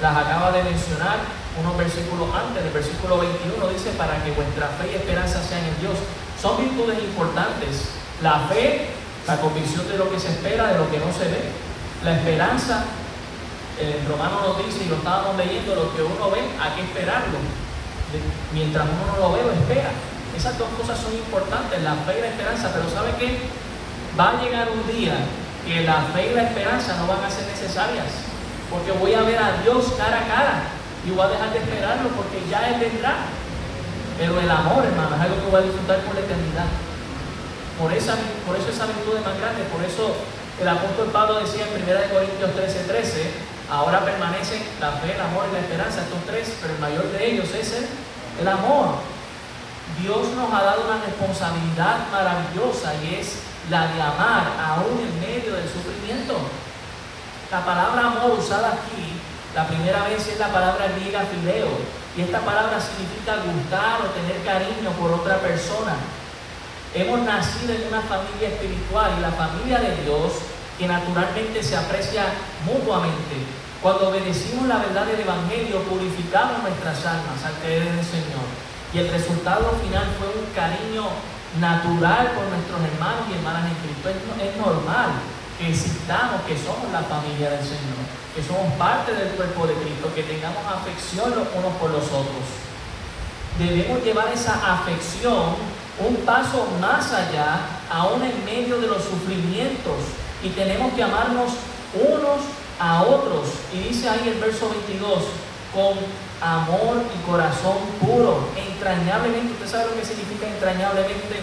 [0.00, 1.18] las acaba de mencionar
[1.60, 5.78] unos versículos antes, el versículo 21 dice, para que vuestra fe y esperanza sean en
[5.80, 5.98] Dios.
[6.40, 7.90] Son virtudes importantes.
[8.22, 8.86] La fe,
[9.26, 11.50] la convicción de lo que se espera, de lo que no se ve.
[12.04, 12.84] La esperanza,
[13.78, 17.38] En Romano nos dice, y lo estábamos leyendo, lo que uno ve, hay que esperarlo.
[18.52, 19.90] Mientras uno no lo ve, lo espera.
[20.36, 23.38] Esas dos cosas son importantes, la fe y la esperanza, pero ¿sabe qué?
[24.18, 25.14] Va a llegar un día
[25.64, 28.06] que la fe y la esperanza no van a ser necesarias,
[28.70, 30.62] porque voy a ver a Dios cara a cara
[31.06, 33.14] y voy a dejar de esperarlo porque ya Él vendrá.
[34.18, 36.66] Pero el amor, hermano, es algo que voy a disfrutar por la eternidad.
[37.78, 40.10] Por, esa, por eso esa virtud es más grande, por eso
[40.60, 43.30] el apóstol Pablo decía en 1 Corintios 13, 13,
[43.70, 47.30] ahora permanecen la fe, el amor y la esperanza, estos tres, pero el mayor de
[47.30, 47.86] ellos es el,
[48.40, 48.98] el amor.
[50.02, 53.38] Dios nos ha dado una responsabilidad maravillosa y es
[53.70, 56.34] la de amar aún en medio del sufrimiento.
[57.52, 59.14] La palabra amor usada aquí,
[59.54, 61.68] la primera vez es la palabra griega fileo,
[62.18, 65.94] y esta palabra significa gustar o tener cariño por otra persona.
[66.92, 70.42] Hemos nacido en una familia espiritual y la familia de Dios
[70.76, 72.26] que naturalmente se aprecia
[72.66, 73.38] mutuamente.
[73.80, 78.50] Cuando obedecimos la verdad del Evangelio, purificamos nuestras almas al creer en el Señor.
[78.92, 81.06] Y el resultado final fue un cariño
[81.62, 84.10] natural por nuestros hermanos y hermanas en Cristo.
[84.10, 85.22] Es, normal
[85.58, 90.14] que existamos, que somos la familia del Señor que somos parte del cuerpo de Cristo,
[90.14, 92.46] que tengamos afección los unos por los otros.
[93.58, 95.58] Debemos llevar esa afección
[95.98, 97.58] un paso más allá,
[97.90, 99.98] aún en medio de los sufrimientos,
[100.40, 101.50] y tenemos que amarnos
[101.94, 102.46] unos
[102.78, 103.48] a otros.
[103.74, 105.24] Y dice ahí el verso 22,
[105.74, 105.98] con
[106.40, 111.42] amor y corazón puro, entrañablemente, usted sabe lo que significa entrañablemente,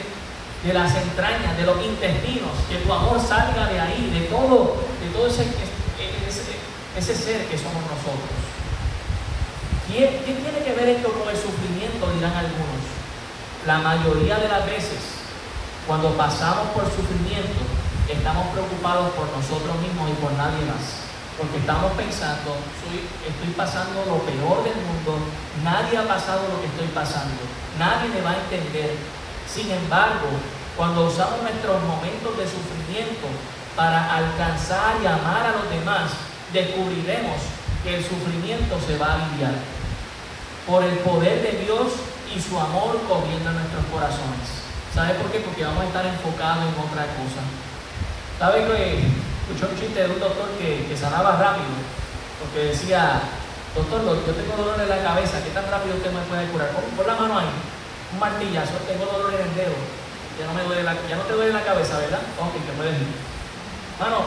[0.66, 5.09] de las entrañas, de los intestinos, que tu amor salga de ahí, de todo, de
[5.13, 5.45] todo ese
[6.95, 8.32] ese ser que somos nosotros.
[9.88, 12.07] ¿Qué, tiene que ver esto con el sufrimiento?
[12.16, 12.82] Dirán algunos.
[13.68, 15.20] La mayoría de las veces,
[15.88, 17.59] cuando pasamos por sufrimiento,
[18.07, 21.03] estamos preocupados por nosotros mismos y por nadie más.
[21.38, 22.55] Porque estamos pensando,
[23.28, 25.20] estoy pasando lo peor del mundo,
[25.63, 27.43] nadie ha pasado lo que estoy pasando,
[27.78, 28.95] nadie me va a entender.
[29.43, 30.32] Sin embargo,
[30.78, 33.28] cuando usamos nuestros momentos de sufrimiento
[33.76, 36.11] para alcanzar y amar a los demás,
[36.51, 37.39] descubriremos
[37.84, 39.55] que el sufrimiento se va a aliviar
[40.67, 41.93] por el poder de Dios
[42.36, 44.65] y su amor en nuestros corazones.
[44.93, 45.39] ¿Sabe por qué?
[45.39, 47.43] Porque vamos a estar enfocados en otra cosa.
[48.39, 51.71] ¿Sabe que escuché un chiste de un doctor que, sanaba rápido?
[52.39, 53.21] Porque decía,
[53.76, 56.71] doctor, yo tengo dolor en la cabeza, ¿qué tan rápido usted me puede curar?
[56.71, 57.51] Pon, la mano ahí,
[58.11, 59.76] un martillazo, tengo dolor en el dedo,
[60.40, 62.20] ya no, me duele la, ya no te duele la cabeza, ¿verdad?
[62.40, 63.08] Ok, que puedes ir.
[64.00, 64.26] Mano,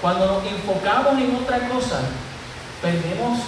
[0.00, 2.00] cuando nos enfocamos en otra cosa,
[2.80, 3.40] perdemos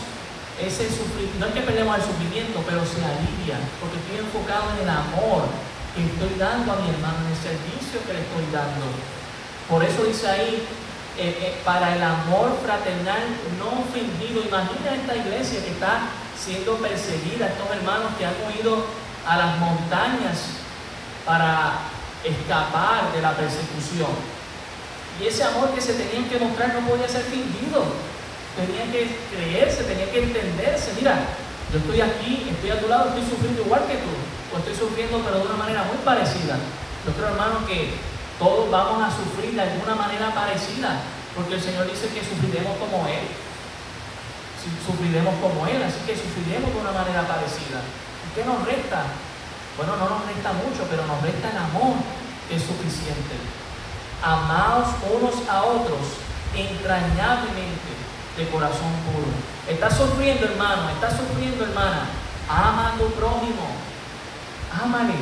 [0.59, 1.39] ese sufrimiento.
[1.39, 5.47] No es que perdemos el sufrimiento, pero se alivia, porque estoy enfocado en el amor
[5.95, 8.87] que estoy dando a mi hermano, en el servicio que le estoy dando.
[9.69, 10.67] Por eso dice ahí,
[11.19, 13.23] eh, eh, para el amor fraternal
[13.59, 14.43] no fingido.
[14.43, 18.87] Imagina esta iglesia que está siendo perseguida, estos hermanos que han huido
[19.27, 20.39] a las montañas
[21.27, 21.73] para
[22.25, 24.13] escapar de la persecución.
[25.21, 27.85] Y ese amor que se tenían que mostrar no podía ser fingido.
[28.57, 30.93] Tenía que creerse, tenía que entenderse.
[30.97, 31.29] Mira,
[31.73, 34.13] yo estoy aquí, estoy a tu lado, estoy sufriendo igual que tú.
[34.53, 36.57] O estoy sufriendo pero de una manera muy parecida.
[37.07, 37.95] Yo creo, hermano, que
[38.39, 41.01] todos vamos a sufrir de alguna manera parecida.
[41.37, 43.29] Porque el Señor dice que sufriremos como Él.
[44.85, 47.81] Sufriremos como Él, así que sufriremos de una manera parecida.
[47.81, 49.05] ¿Y qué nos resta?
[49.81, 51.97] Bueno, no nos resta mucho, pero nos resta el amor
[52.53, 53.61] es suficiente
[54.23, 56.21] amaos unos a otros
[56.55, 57.91] entrañablemente
[58.37, 59.33] de corazón puro.
[59.69, 62.07] Estás sufriendo, hermano, estás sufriendo, hermana.
[62.49, 63.71] Ama a tu prójimo.
[64.83, 65.15] Ámale.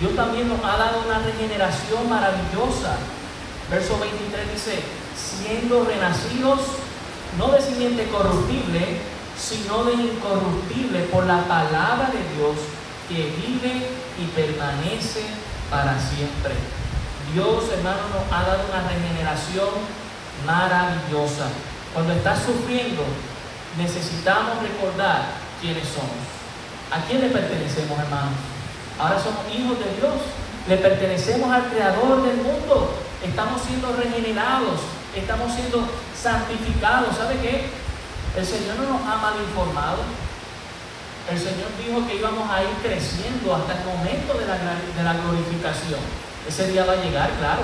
[0.00, 2.96] Dios también nos ha dado una regeneración maravillosa.
[3.70, 4.82] Verso 23 dice,
[5.16, 6.60] siendo renacidos
[7.38, 9.00] no de simiente corruptible,
[9.38, 12.56] sino de incorruptible por la palabra de Dios
[13.08, 13.88] que vive
[14.18, 15.24] y permanece
[15.70, 16.54] para siempre.
[17.32, 19.70] Dios, hermano, nos ha dado una regeneración
[20.46, 21.48] maravillosa.
[21.94, 23.02] Cuando estás sufriendo,
[23.78, 25.22] necesitamos recordar
[25.60, 26.22] quiénes somos.
[26.90, 28.36] ¿A quién le pertenecemos, hermanos?
[28.98, 30.20] Ahora somos hijos de Dios.
[30.68, 32.94] Le pertenecemos al Creador del mundo.
[33.24, 34.80] Estamos siendo regenerados.
[35.16, 37.16] Estamos siendo santificados.
[37.16, 37.70] ¿Sabe qué?
[38.36, 39.98] El Señor no nos ha mal informado.
[41.30, 46.00] El Señor dijo que íbamos a ir creciendo hasta el momento de la, glorificación.
[46.48, 47.62] Ese día va a llegar, claro.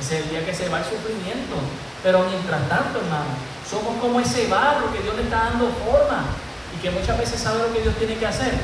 [0.00, 1.60] Ese día que se va el sufrimiento.
[2.02, 3.36] Pero mientras tanto, hermano,
[3.68, 6.32] somos como ese barro que Dios le está dando forma
[6.74, 8.54] y que muchas veces sabe lo que Dios tiene que hacer.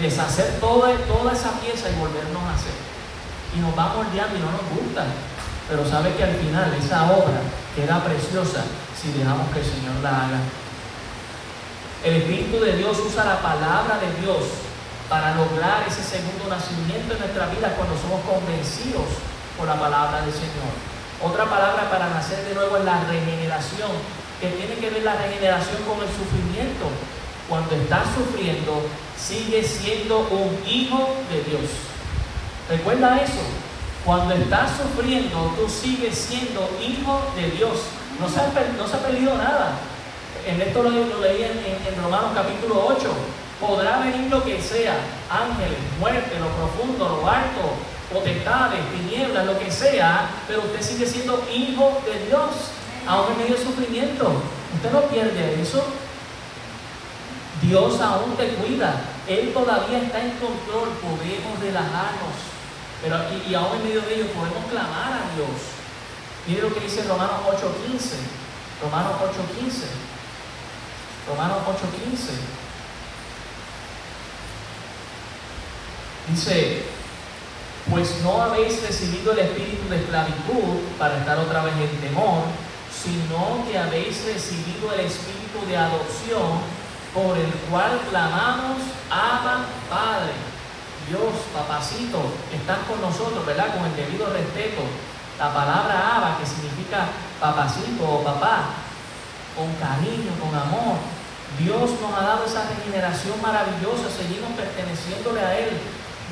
[0.00, 2.74] Deshacer toda, toda esa pieza y volvernos a hacer.
[3.54, 5.06] Y nos va moldeando y no nos gusta.
[5.68, 7.38] Pero sabe que al final esa obra
[7.76, 8.64] queda preciosa
[9.00, 10.63] si dejamos que el Señor la haga.
[12.04, 14.44] El Espíritu de Dios usa la palabra de Dios
[15.08, 19.08] para lograr ese segundo nacimiento en nuestra vida cuando somos convencidos
[19.56, 20.68] por la palabra del Señor.
[21.24, 23.88] Otra palabra para nacer de nuevo es la regeneración,
[24.38, 26.92] que tiene que ver la regeneración con el sufrimiento.
[27.48, 28.84] Cuando estás sufriendo,
[29.16, 31.70] sigues siendo un hijo de Dios.
[32.68, 33.40] Recuerda eso.
[34.04, 37.80] Cuando estás sufriendo, tú sigues siendo hijo de Dios.
[38.20, 39.72] No se ha, perdido nada.
[40.46, 43.10] En esto lo, lo leí en, en Romanos capítulo 8.
[43.60, 44.94] Podrá venir lo que sea,
[45.30, 47.72] ángeles, muerte, lo profundo, lo alto,
[48.12, 52.50] potestades, tinieblas, lo que sea, pero usted sigue siendo hijo de Dios,
[53.06, 54.32] aún en medio de sufrimiento.
[54.74, 55.82] Usted no pierde eso.
[57.62, 59.00] Dios aún te cuida.
[59.26, 60.90] Él todavía está en control.
[61.00, 62.36] Podemos relajarnos.
[63.02, 65.56] Pero, y, y aún en medio de ello podemos clamar a Dios.
[66.46, 68.82] Mire lo que dice Romanos 8.15.
[68.82, 70.13] Romanos 8.15.
[71.28, 72.64] Romanos 8.15.
[76.28, 76.82] Dice,
[77.90, 82.44] pues no habéis recibido el espíritu de esclavitud para estar otra vez en temor,
[82.90, 86.60] sino que habéis recibido el espíritu de adopción
[87.12, 88.78] por el cual clamamos,
[89.10, 90.32] Abba Padre.
[91.08, 93.76] Dios, papacito, estás con nosotros, ¿verdad?
[93.76, 94.82] Con el debido respeto.
[95.38, 97.08] La palabra Abba, que significa
[97.40, 98.70] papacito o papá,
[99.54, 101.13] con cariño, con amor.
[101.58, 105.70] Dios nos ha dado esa regeneración maravillosa, seguimos perteneciéndole a Él.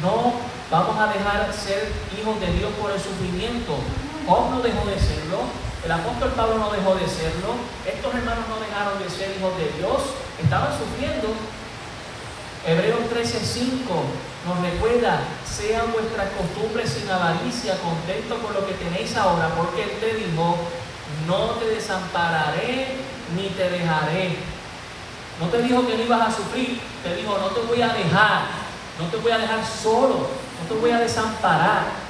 [0.03, 0.35] No
[0.71, 3.79] vamos a dejar ser hijos de Dios por el sufrimiento.
[4.27, 5.47] Job no dejó de serlo,
[5.85, 7.55] el apóstol Pablo no dejó de serlo,
[7.87, 11.35] estos hermanos no dejaron de ser hijos de Dios, estaban sufriendo.
[12.67, 13.83] Hebreos 13:5
[14.47, 19.91] nos recuerda, sean vuestras costumbres sin avaricia, contento con lo que tenéis ahora, porque Él
[20.01, 20.57] te dijo,
[21.27, 22.99] no te desampararé
[23.37, 24.52] ni te dejaré.
[25.41, 28.43] No te dijo que no ibas a sufrir, te dijo, no te voy a dejar,
[28.99, 30.29] no te voy a dejar solo,
[30.61, 32.03] no te voy a desamparar.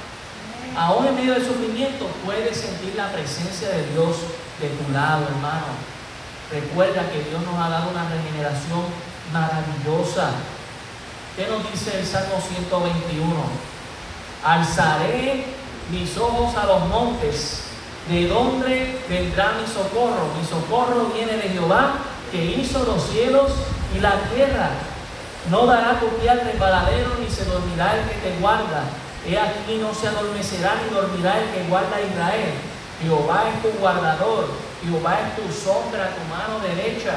[0.75, 4.17] Aún en medio del sufrimiento puedes sentir la presencia de Dios
[4.59, 5.93] de tu lado, hermano.
[6.51, 8.81] Recuerda que Dios nos ha dado una regeneración
[9.31, 10.31] maravillosa.
[11.35, 13.33] ¿Qué nos dice el Salmo 121?
[14.45, 15.45] Alzaré
[15.89, 17.63] mis ojos a los montes.
[18.07, 20.29] ¿De dónde vendrá mi socorro?
[20.39, 21.93] Mi socorro viene de Jehová,
[22.33, 23.51] que hizo los cielos
[23.95, 24.71] y la tierra.
[25.51, 28.89] No dará tu pie al resbaladero, ni se dormirá el que te guarda.
[29.27, 32.53] He aquí no se adormecerá ni dormirá el que guarda a Israel.
[33.01, 34.47] Jehová es tu guardador,
[34.81, 37.13] Jehová es tu sombra, tu mano derecha.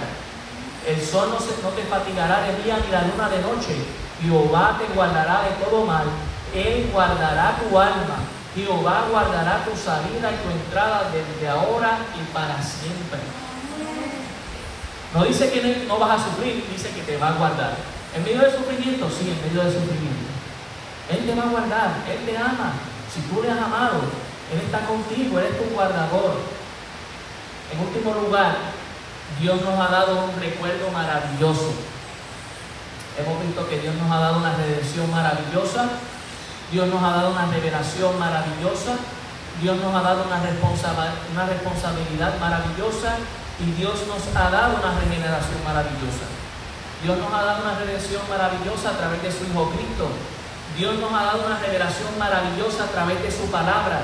[0.87, 3.75] El sol no, se, no te fatigará de día ni la luna de noche.
[4.21, 6.05] Jehová te guardará de todo mal.
[6.55, 8.21] Él guardará tu alma.
[8.55, 13.46] Jehová guardará tu salida y tu entrada desde ahora y para siempre.
[15.17, 17.73] No dice que no vas a sufrir, dice que te va a guardar.
[18.15, 19.09] ¿En medio del sufrimiento?
[19.09, 20.29] Sí, en medio del sufrimiento.
[21.09, 22.75] Él te va a guardar, Él te ama.
[23.09, 24.13] Si tú le has amado,
[24.53, 26.37] Él está contigo, Él es tu guardador.
[27.73, 28.57] En último lugar,
[29.41, 31.73] Dios nos ha dado un recuerdo maravilloso.
[33.17, 35.89] Hemos visto que Dios nos ha dado una redención maravillosa,
[36.71, 38.97] Dios nos ha dado una revelación maravillosa,
[39.63, 40.43] Dios nos ha dado una,
[41.33, 43.17] una responsabilidad maravillosa
[43.59, 46.29] y Dios nos ha dado una regeneración maravillosa.
[47.03, 50.09] Dios nos ha dado una redención maravillosa a través de su Hijo Cristo.
[50.77, 54.01] Dios nos ha dado una revelación maravillosa a través de su palabra.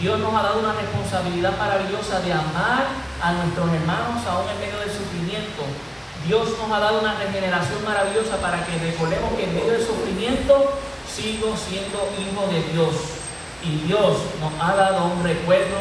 [0.00, 2.86] Dios nos ha dado una responsabilidad maravillosa de amar
[3.20, 5.64] a nuestros hermanos aún en medio del sufrimiento.
[6.26, 10.72] Dios nos ha dado una regeneración maravillosa para que recordemos que en medio del sufrimiento
[11.04, 12.94] sigo siendo hijo de Dios.
[13.62, 15.76] Y Dios nos ha dado un recuerdo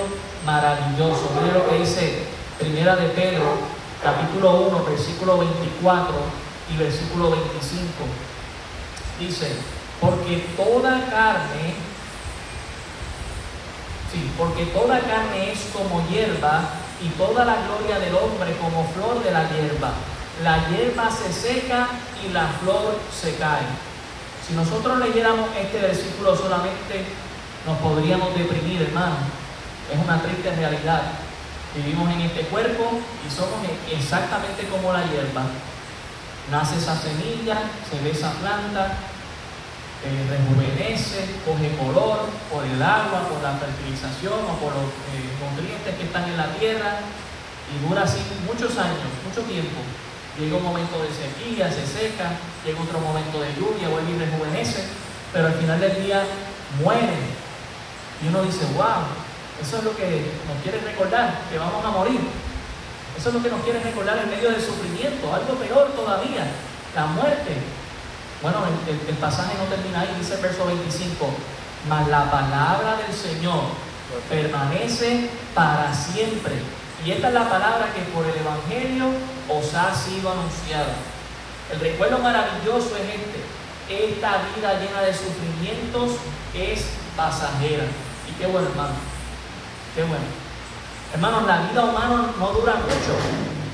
[0.46, 1.30] maravilloso.
[1.40, 3.54] Mire lo que dice Primera de Pedro,
[4.02, 6.16] capítulo 1, versículo 24
[6.74, 7.46] y versículo 25.
[9.20, 9.52] Dice,
[10.02, 11.76] porque toda carne,
[14.12, 16.62] sí, porque toda carne es como hierba
[17.00, 19.92] y toda la gloria del hombre como flor de la hierba.
[20.44, 21.90] La hierba se seca
[22.28, 23.68] y la flor se cae.
[24.48, 27.06] Si nosotros leyéramos este versículo solamente,
[27.68, 29.18] nos podríamos deprimir, hermano.
[29.94, 31.04] Es una triste realidad.
[31.78, 32.90] Vivimos en este cuerpo
[33.22, 33.62] y somos
[33.94, 35.46] exactamente como la hierba.
[36.50, 38.98] Nace esa semilla, se ve esa planta,
[40.02, 45.94] eh, rejuvenece, coge color por el agua, por la fertilización o por los eh, nutrientes
[45.94, 46.98] que están en la tierra
[47.70, 49.78] y dura así muchos años, mucho tiempo.
[50.40, 54.82] Llega un momento de sequía, se seca, llega otro momento de lluvia, vuelve y rejuvenece,
[55.32, 56.24] pero al final del día
[56.82, 57.38] muere.
[58.24, 59.14] Y uno dice, wow,
[59.62, 62.20] Eso es lo que nos quiere recordar, que vamos a morir.
[63.18, 65.34] Eso es lo que nos quiere recordar en medio del sufrimiento.
[65.34, 66.46] Algo peor todavía,
[66.96, 67.58] la muerte.
[68.42, 71.28] Bueno, el, el- pasaje no termina ahí, dice el verso 25.
[71.90, 73.62] Mas la palabra del Señor
[74.30, 76.54] permanece para siempre.
[77.06, 79.06] Y esta es la palabra que por el Evangelio
[79.50, 80.94] os ha sido anunciada.
[81.72, 83.42] El recuerdo maravilloso es este.
[83.90, 86.12] Esta vida llena de sufrimientos
[86.54, 86.86] es
[87.16, 87.86] pasajera.
[88.30, 88.94] Y qué bueno, hermano.
[89.98, 90.30] Qué bueno.
[91.12, 93.18] Hermanos, la vida humana no dura mucho.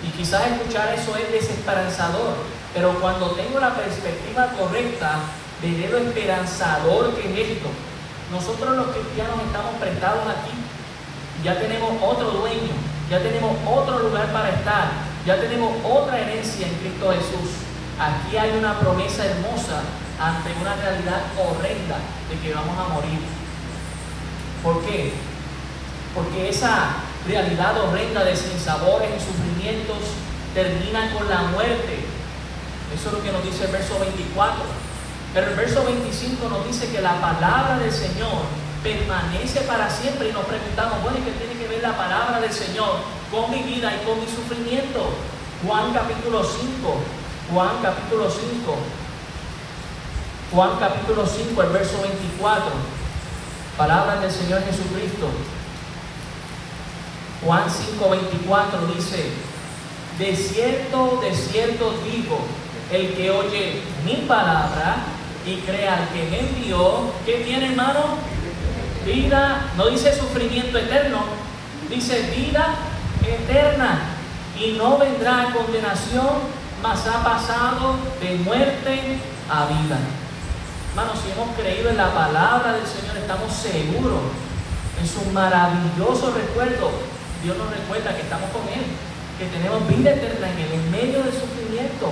[0.08, 2.36] Y quizás escuchar eso es desesperanzador.
[2.74, 5.20] Pero cuando tengo la perspectiva correcta
[5.62, 7.68] de lo esperanzador que es esto,
[8.32, 10.56] nosotros los cristianos estamos prestados aquí.
[11.44, 12.72] Ya tenemos otro dueño,
[13.10, 14.92] ya tenemos otro lugar para estar,
[15.26, 17.52] ya tenemos otra herencia en Cristo Jesús.
[18.00, 19.84] Aquí hay una promesa hermosa
[20.18, 21.98] ante una realidad horrenda
[22.30, 23.20] de que vamos a morir.
[24.64, 25.33] ¿Por qué?
[26.14, 26.96] Porque esa
[27.28, 29.98] realidad horrenda de sinsabores y sufrimientos
[30.54, 32.06] termina con la muerte.
[32.94, 34.64] Eso es lo que nos dice el verso 24.
[35.34, 38.46] Pero el verso 25 nos dice que la palabra del Señor
[38.84, 42.52] permanece para siempre y nos preguntamos, bueno, ¿y qué tiene que ver la palabra del
[42.52, 43.00] Señor
[43.32, 45.10] con mi vida y con mi sufrimiento?
[45.66, 46.60] Juan capítulo 5,
[47.52, 48.76] Juan capítulo 5,
[50.52, 52.66] Juan capítulo 5, el verso 24,
[53.78, 55.30] palabras del Señor Jesucristo.
[57.46, 59.32] Juan 5, 24 dice,
[60.18, 62.40] de cierto, de cierto digo,
[62.92, 64.98] el que oye mi palabra
[65.46, 68.18] y crea al que me envió, ¿qué tiene hermano?
[69.06, 71.24] Vida, no dice sufrimiento eterno,
[71.90, 72.76] dice vida
[73.28, 74.00] eterna
[74.58, 79.20] y no vendrá a condenación, mas ha pasado de muerte
[79.50, 79.98] a vida.
[80.90, 84.22] Hermanos, si hemos creído en la palabra del Señor, estamos seguros
[85.02, 86.92] en su maravilloso recuerdo.
[87.44, 88.88] Dios nos recuerda que estamos con Él,
[89.38, 92.08] que tenemos vida eterna en Él, en medio del sufrimiento.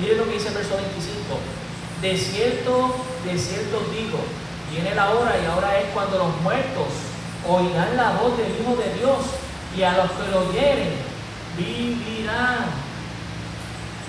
[0.00, 1.38] Miren lo que dice el verso 25.
[2.02, 4.18] De cierto, de cierto digo,
[4.72, 6.90] viene la hora y ahora es cuando los muertos
[7.46, 9.18] oirán la voz del Hijo de Dios
[9.76, 10.90] y a los que lo oyeren
[11.56, 12.66] vivirán.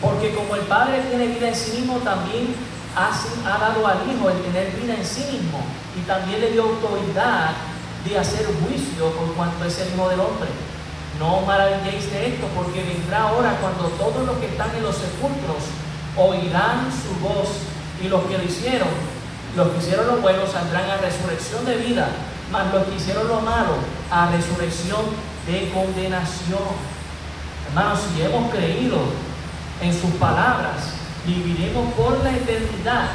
[0.02, 2.56] Porque como el Padre tiene vida en sí mismo, también
[2.96, 5.62] ha dado al Hijo el tener vida en sí mismo
[5.96, 7.52] y también le dio autoridad
[8.06, 10.50] de hacer juicio por cuanto es el Hijo del Hombre.
[11.20, 15.64] No maravilléis de esto, porque vendrá hora cuando todos los que están en los sepulcros
[16.18, 17.50] oirán su voz,
[18.04, 18.90] y los que lo hicieron,
[19.56, 22.10] los que hicieron lo bueno saldrán a resurrección de vida,
[22.52, 23.76] mas los que hicieron lo malo
[24.12, 25.02] a resurrección
[25.48, 26.94] de condenación.
[27.70, 28.98] Hermanos, si hemos creído
[29.82, 30.94] en sus palabras,
[31.26, 33.10] viviremos por la eternidad,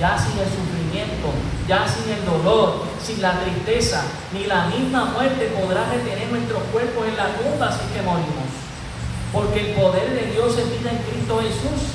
[0.00, 1.28] ya sin el sufrimiento,
[1.66, 7.06] ya sin el dolor, sin la tristeza, ni la misma muerte podrá retener nuestros cuerpos
[7.08, 8.48] en la tumba si que morimos.
[9.32, 11.92] Porque el poder de Dios es vida en Cristo Jesús,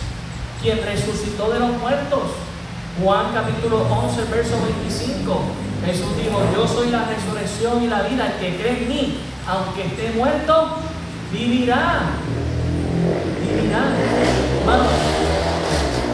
[0.61, 2.21] quien resucitó de los muertos.
[3.01, 5.41] Juan capítulo 11, verso 25.
[5.85, 9.85] Jesús dijo, yo soy la resurrección y la vida, el que cree en mí, aunque
[9.85, 10.77] esté muerto.
[11.31, 12.01] Vivirá.
[14.59, 14.87] Hermanos,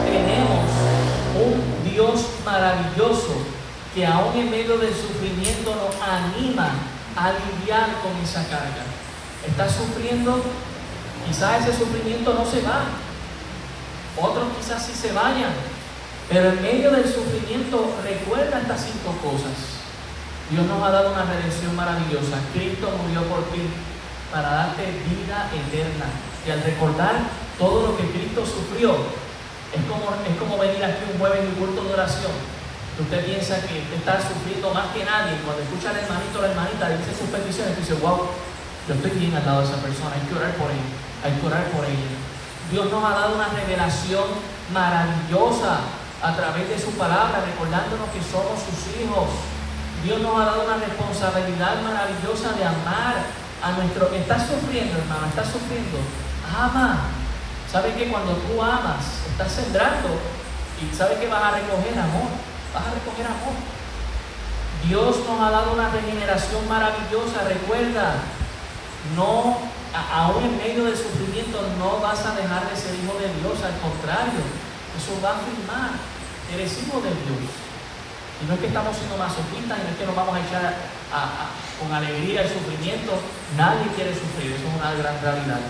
[0.06, 0.64] tenemos
[1.36, 3.36] un Dios maravilloso
[4.00, 6.72] que aún en medio del sufrimiento nos anima
[7.14, 8.80] a lidiar con esa carga.
[9.46, 10.40] ¿Estás sufriendo?
[11.28, 12.84] Quizás ese sufrimiento no se va.
[14.16, 15.52] Otros quizás sí se vayan.
[16.30, 19.52] Pero en medio del sufrimiento recuerda estas cinco cosas.
[20.48, 22.40] Dios nos ha dado una redención maravillosa.
[22.54, 23.68] Cristo murió por ti
[24.32, 24.82] para darte
[25.12, 26.06] vida eterna.
[26.46, 27.16] Y al recordar
[27.58, 28.96] todo lo que Cristo sufrió,
[29.76, 32.59] es como, es como venir aquí un jueves en un culto de oración.
[32.98, 35.38] Usted piensa que usted está sufriendo más que nadie.
[35.44, 38.28] Cuando escucha al hermanito o la hermanita, dice sus peticiones, dice, wow,
[38.88, 40.84] yo estoy bien al lado de esa persona, hay que orar por él,
[41.22, 42.10] hay que orar por ella.
[42.70, 44.26] Dios nos ha dado una revelación
[44.72, 45.80] maravillosa
[46.22, 49.30] a través de su palabra, recordándonos que somos sus hijos.
[50.04, 53.16] Dios nos ha dado una responsabilidad maravillosa de amar
[53.62, 54.08] a nuestro...
[54.12, 55.98] Estás sufriendo, hermano, estás sufriendo.
[56.50, 57.08] Ama.
[57.70, 60.08] ¿Sabes que cuando tú amas, estás sembrando
[60.82, 62.49] y sabes que vas a recoger amor?
[62.74, 63.56] Vas a recoger amor.
[64.86, 67.44] Dios nos ha dado una regeneración maravillosa.
[67.44, 68.14] Recuerda,
[69.16, 69.58] no,
[69.92, 73.58] aún en medio del sufrimiento, no vas a dejar de ser hijo de Dios.
[73.60, 74.40] Al contrario,
[74.96, 75.98] eso va a afirmar.
[76.54, 77.42] Eres hijo de Dios.
[78.40, 80.74] Y no es que estamos siendo masoquistas y no es que nos vamos a echar
[81.76, 83.12] con alegría el sufrimiento.
[83.56, 85.60] Nadie quiere sufrir, eso es una gran realidad.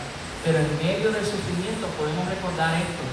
[0.44, 3.04] Pero en medio del sufrimiento podemos recordar esto.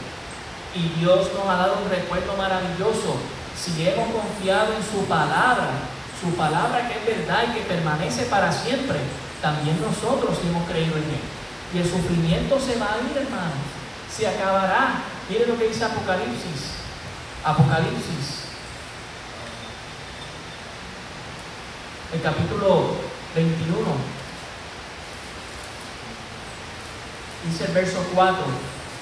[0.75, 3.17] Y Dios nos ha dado un recuerdo maravilloso.
[3.57, 5.69] Si hemos confiado en su palabra,
[6.21, 8.99] su palabra que es verdad y que permanece para siempre,
[9.41, 11.21] también nosotros hemos creído en Él.
[11.73, 13.57] Y el sufrimiento se va a ir, hermanos.
[14.15, 15.01] Se acabará.
[15.29, 16.77] Miren lo que dice Apocalipsis.
[17.43, 18.47] Apocalipsis.
[22.13, 22.95] El capítulo
[23.35, 23.77] 21.
[27.45, 28.37] Dice el verso 4.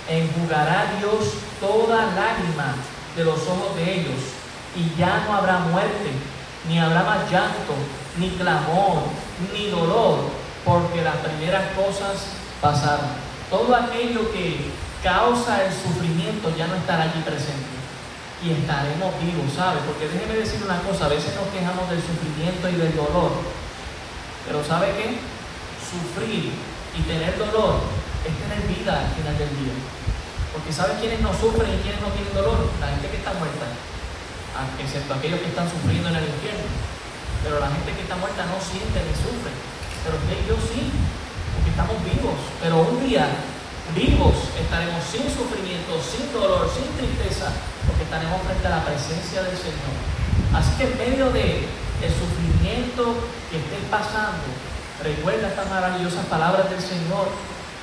[0.09, 2.75] Enjugará Dios toda lágrima
[3.15, 4.19] de los ojos de ellos.
[4.75, 6.11] Y ya no habrá muerte,
[6.67, 7.73] ni habrá más llanto,
[8.17, 9.03] ni clamor,
[9.53, 10.19] ni dolor,
[10.63, 12.27] porque las primeras cosas
[12.61, 13.07] pasaron.
[13.49, 14.71] Todo aquello que
[15.03, 17.75] causa el sufrimiento ya no estará allí presente.
[18.43, 19.79] Y estaremos vivos, ¿sabe?
[19.87, 23.31] Porque déjeme decir una cosa, a veces nos quejamos del sufrimiento y del dolor.
[24.45, 25.17] Pero ¿sabe qué?
[25.81, 26.51] Sufrir
[26.93, 27.79] y tener dolor
[28.25, 29.73] es tener vida al final del día.
[30.53, 32.69] Porque ¿sabe quiénes no sufren y quiénes no tienen dolor?
[32.81, 33.65] La gente que está muerta.
[34.79, 36.67] Excepto aquellos que están sufriendo en el infierno.
[37.43, 39.51] Pero la gente que está muerta no siente ni sufre.
[40.03, 40.91] Pero usted y yo sí,
[41.53, 42.39] porque estamos vivos.
[42.63, 43.27] Pero un día
[43.93, 47.53] vivos estaremos sin sufrimiento, sin dolor, sin tristeza,
[47.85, 49.93] porque estaremos frente a la presencia del Señor.
[50.55, 51.67] Así que en medio de
[52.01, 53.13] el sufrimiento
[53.51, 54.47] que estés pasando,
[55.03, 57.27] recuerda estas maravillosas palabras del Señor.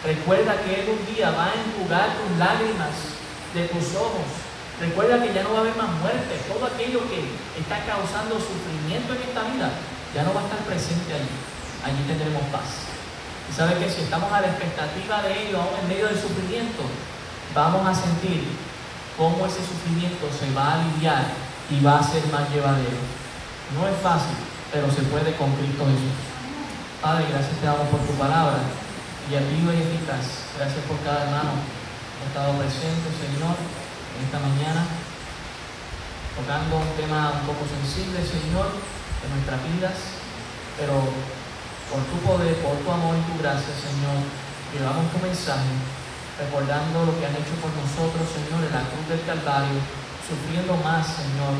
[0.05, 2.91] Recuerda que Él un día va a enjugar tus lágrimas
[3.55, 4.27] de tus ojos.
[4.83, 6.43] Recuerda que ya no va a haber más muerte.
[6.51, 7.23] Todo aquello que
[7.55, 9.71] está causando sufrimiento en esta vida
[10.11, 11.31] ya no va a estar presente allí.
[11.87, 12.91] Allí tendremos paz.
[13.47, 16.83] Y sabe que si estamos a la expectativa de ello, aún en medio del sufrimiento,
[17.55, 18.43] vamos a sentir
[19.15, 21.31] cómo ese sufrimiento se va a aliviar
[21.71, 22.99] y va a ser más llevadero.
[23.79, 24.35] No es fácil,
[24.75, 26.19] pero se puede con Cristo Jesús.
[26.99, 28.59] Padre, gracias te damos por tu palabra
[29.31, 30.51] y vivo y eficaz.
[30.59, 33.55] Gracias por cada hermano que ha estado presente, Señor,
[34.23, 34.87] esta mañana,
[36.39, 39.99] tocando un tema un poco sensible, Señor, de nuestras vidas,
[40.79, 41.03] pero
[41.91, 44.23] por tu poder, por tu amor y tu gracia, Señor,
[44.71, 45.75] llevamos tu mensaje,
[46.39, 49.79] recordando lo que han hecho por nosotros, Señor, en la cruz del Calvario,
[50.25, 51.59] sufriendo más, Señor,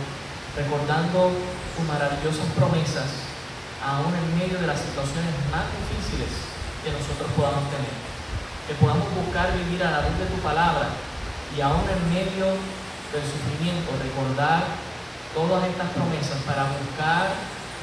[0.57, 1.35] recordando
[1.77, 3.11] tus maravillosas promesas,
[3.83, 6.31] aún en medio de las situaciones más difíciles
[6.81, 7.93] que nosotros podamos tener.
[8.71, 11.12] Que podamos buscar vivir a la luz de tu palabra
[11.57, 12.57] y aún en medio
[13.13, 14.65] del sufrimiento, recordar
[15.37, 17.29] todas estas promesas para buscar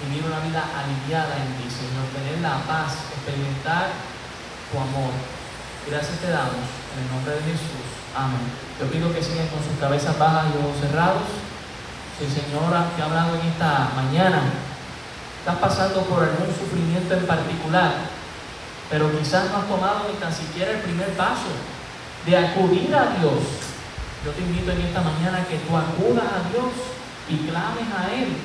[0.02, 3.94] vivir una vida aliviada en ti, Señor, tener la paz, experimentar
[4.72, 5.14] tu amor.
[5.86, 7.86] Gracias te damos en el nombre de Jesús.
[8.18, 8.42] Amén.
[8.80, 11.30] Yo pido que sigan con sus cabezas bajas y ojos cerrados.
[12.18, 14.50] Si el Señor te ha hablado en esta mañana,
[15.40, 17.94] estás pasando por algún sufrimiento en particular,
[18.90, 21.54] pero quizás no has tomado ni tan siquiera el primer paso
[22.26, 23.40] de acudir a Dios.
[24.26, 26.72] Yo te invito en esta mañana que tú acudas a Dios
[27.30, 28.36] y clames a Él.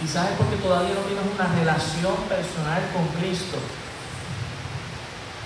[0.00, 3.58] Quizás es porque todavía no tienes una relación personal con Cristo.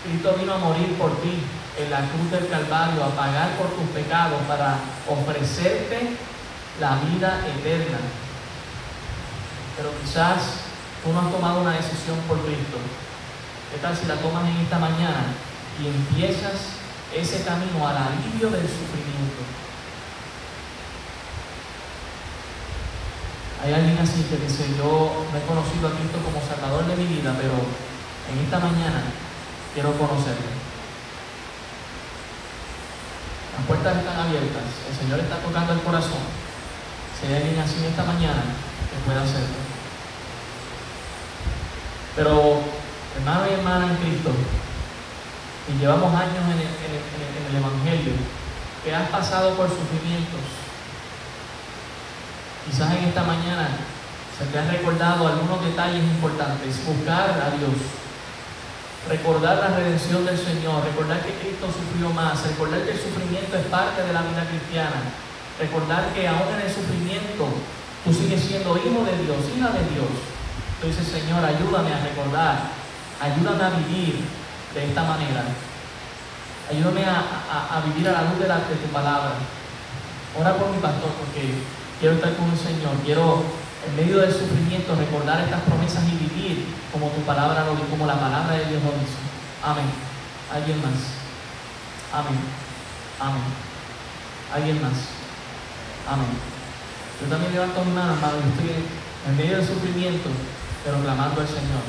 [0.03, 1.43] Cristo vino a morir por ti
[1.77, 6.17] en la cruz del Calvario, a pagar por tus pecados para ofrecerte
[6.81, 7.99] la vida eterna.
[9.77, 10.64] Pero quizás
[11.05, 12.79] tú no has tomado una decisión por Cristo.
[13.71, 15.37] ¿Qué tal si la tomas en esta mañana
[15.83, 16.77] y empiezas
[17.14, 19.43] ese camino al alivio del sufrimiento?
[23.62, 27.07] Hay alguien así que dice, yo no he conocido a Cristo como Salvador de mi
[27.07, 27.55] vida, pero
[28.31, 29.03] en esta mañana
[29.74, 30.55] quiero conocerlo.
[33.57, 36.22] Las puertas están abiertas, el Señor está tocando el corazón.
[37.18, 38.45] Si hay alguien así en esta mañana,
[38.93, 39.57] que pueda hacerlo.
[42.14, 42.61] Pero,
[43.16, 44.31] hermano y hermana en Cristo,
[45.69, 47.07] y llevamos años en el, en el-
[47.41, 48.12] en el- Evangelio,
[48.85, 50.41] que has pasado por sufrimientos,
[52.67, 53.69] Quizás en esta mañana
[54.37, 56.85] se te han recordado algunos detalles importantes.
[56.85, 57.79] Buscar a Dios.
[59.09, 60.83] Recordar la redención del Señor.
[60.85, 62.43] Recordar que Cristo sufrió más.
[62.43, 64.99] Recordar que el sufrimiento es parte de la vida cristiana.
[65.61, 67.47] Recordar que aún en el sufrimiento
[68.05, 70.11] tú sigues siendo hijo de Dios, hija de Dios.
[70.83, 72.57] Dices, Señor, ayúdame a recordar.
[73.23, 74.27] Ayúdame a vivir
[74.77, 75.43] de esta manera.
[76.70, 77.16] Ayúdame a,
[77.79, 79.33] a- vivir a la luz de, la- de tu palabra.
[80.39, 81.55] Ora por mi pastor porque
[82.01, 82.93] quiero estar con el Señor.
[83.05, 83.43] Quiero,
[83.87, 88.07] en medio del sufrimiento, recordar estas promesas y vivir como tu palabra lo dice, como
[88.07, 89.16] la palabra de Dios lo dice.
[89.64, 89.87] Amén.
[90.53, 91.01] ¿Alguien más?
[92.12, 92.39] Amén.
[93.20, 93.43] Amén.
[94.55, 94.99] ¿Alguien más?
[96.11, 96.29] Amén.
[97.20, 98.37] Yo también levanto mi mano, hermano.
[98.53, 100.29] Estoy en medio del sufrimiento,
[100.85, 101.83] pero clamando al Señor.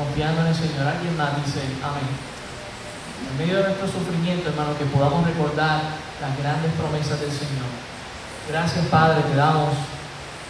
[0.00, 0.88] Confiando en el Señor.
[0.88, 2.08] Alguien más dice, amén.
[2.08, 5.92] En medio de nuestro sufrimiento, hermano, que podamos recordar
[6.24, 7.68] las grandes promesas del Señor.
[8.48, 9.76] Gracias, Padre, te damos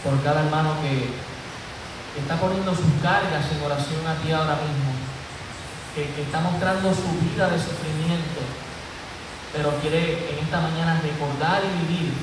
[0.07, 1.11] por cada hermano que
[2.15, 4.95] está poniendo sus cargas en oración a ti ahora mismo,
[5.99, 8.47] que, está mostrando su vida de sufrimiento,
[9.51, 12.15] pero quiere en esta mañana recordar y vivir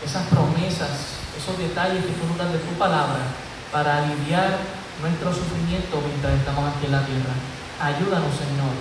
[0.00, 3.28] esas promesas, esos detalles que tú de tu palabra
[3.70, 7.34] para aliviar nuestro sufrimiento mientras estamos aquí en la tierra.
[7.78, 8.74] Ayúdanos, Señor,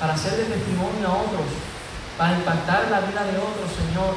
[0.00, 1.48] para ser de testimonio a otros,
[2.16, 4.16] para impactar la vida de otros, Señor,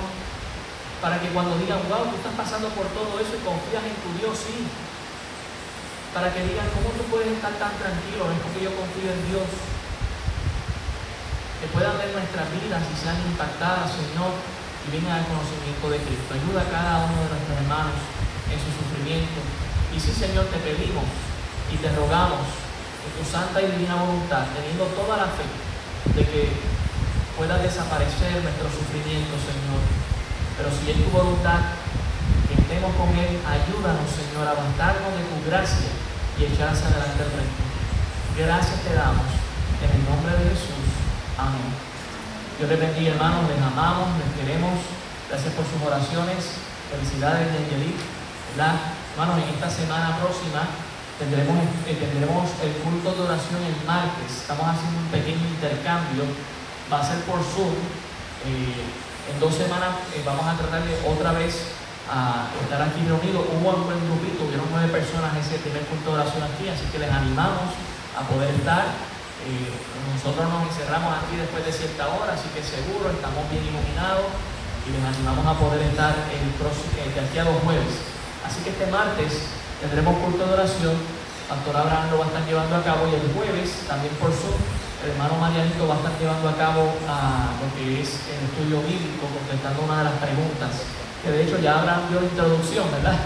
[1.03, 4.09] para que cuando digan, wow, tú estás pasando por todo eso y confías en tu
[4.15, 4.63] Dios, sí.
[6.15, 8.31] Para que digan, ¿cómo tú puedes estar tan tranquilo?
[8.31, 9.47] Es porque yo confío en Dios.
[11.59, 16.31] Que puedan ver nuestras vidas y sean impactadas, Señor, y vengan al conocimiento de Cristo.
[16.31, 17.99] Ayuda a cada uno de nuestros hermanos
[18.47, 19.39] en su sufrimiento.
[19.91, 21.03] Y sí, Señor, te pedimos
[21.73, 25.49] y te rogamos en tu santa y divina voluntad, teniendo toda la fe
[26.13, 26.53] de que
[27.35, 30.03] pueda desaparecer nuestro sufrimiento, Señor
[30.57, 31.73] pero si es tu voluntad
[32.47, 35.89] que estemos con Él, ayúdanos, Señor, a bastarnos de tu gracia
[36.37, 37.61] y echar hacia adelante el resto.
[38.37, 39.29] Gracias te damos.
[39.81, 40.85] En el nombre de Jesús.
[41.37, 41.73] Amén.
[42.57, 43.49] Dios les bendiga, hermanos.
[43.49, 44.77] Les amamos, les queremos.
[45.29, 46.61] Gracias por sus oraciones.
[46.93, 48.05] Felicidades de Angelique.
[48.53, 50.69] Hermanos, en esta semana próxima
[51.19, 54.43] tendremos, eh, tendremos el culto de oración el martes.
[54.43, 56.23] Estamos haciendo un pequeño intercambio.
[56.91, 57.73] Va a ser por Zoom.
[58.43, 61.79] Eh, en dos semanas eh, vamos a tratar de otra vez
[62.11, 63.47] a estar aquí reunidos.
[63.55, 66.83] Hubo un buen grupito, hubieron nueve personas en ese primer culto de oración aquí, así
[66.91, 67.71] que les animamos
[68.17, 69.13] a poder estar.
[69.43, 74.31] Nosotros nos encerramos aquí después de cierta hora, así que seguro estamos bien iluminados
[74.87, 78.03] y les animamos a poder estar el próximo, de aquí a los jueves.
[78.43, 79.51] Así que este martes
[79.83, 80.95] tendremos culto de oración.
[81.51, 84.55] Pastor Abraham lo va a estar llevando a cabo y el jueves también por Zoom
[85.03, 88.79] el hermano Marianito va a estar llevando a cabo ah, lo que es el estudio
[88.87, 90.87] bíblico, contestando una de las preguntas,
[91.19, 93.19] que de hecho ya habrán dio la introducción, ¿verdad?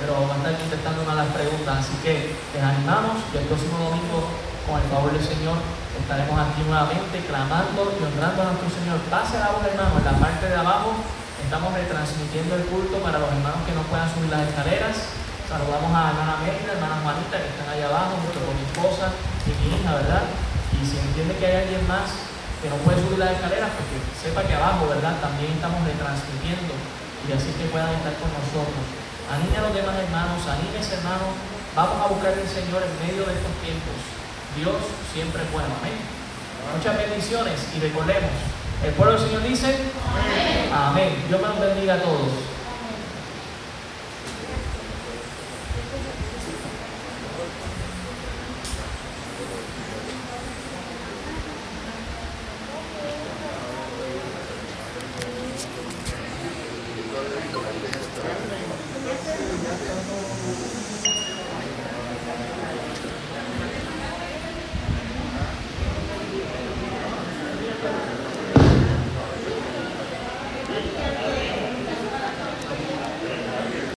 [0.00, 3.44] Pero va a estar contestando una de las preguntas, así que les animamos y el
[3.44, 4.24] próximo domingo,
[4.64, 5.60] con el favor del Señor,
[6.00, 8.96] estaremos aquí nuevamente clamando y honrando a nuestro Señor.
[9.12, 10.96] Pase la voz, hermano, en la parte de abajo
[11.44, 14.96] estamos retransmitiendo el culto para los hermanos que no puedan subir las escaleras.
[15.48, 19.16] Saludamos a hermana Mérida, hermana Juanita, que están allá abajo, junto con mi esposa
[19.48, 20.28] y mi hija, ¿verdad?
[20.76, 22.12] Y si entiende que hay alguien más
[22.60, 25.16] que no puede subir las escaleras, pues que sepa que abajo, ¿verdad?
[25.24, 26.76] También estamos retransmitiendo
[27.24, 28.76] y así que puedan estar con nosotros.
[29.32, 31.32] Anime a los demás hermanos, anímese hermanos.
[31.72, 33.96] Vamos a buscar al Señor en medio de estos tiempos.
[34.52, 34.76] Dios
[35.16, 35.72] siempre es bueno.
[35.80, 35.96] Amén.
[36.76, 38.36] Muchas bendiciones y recordemos,
[38.84, 39.80] el pueblo del Señor dice,
[40.76, 41.24] Amén.
[41.24, 42.57] Dios me los bendiga a todos.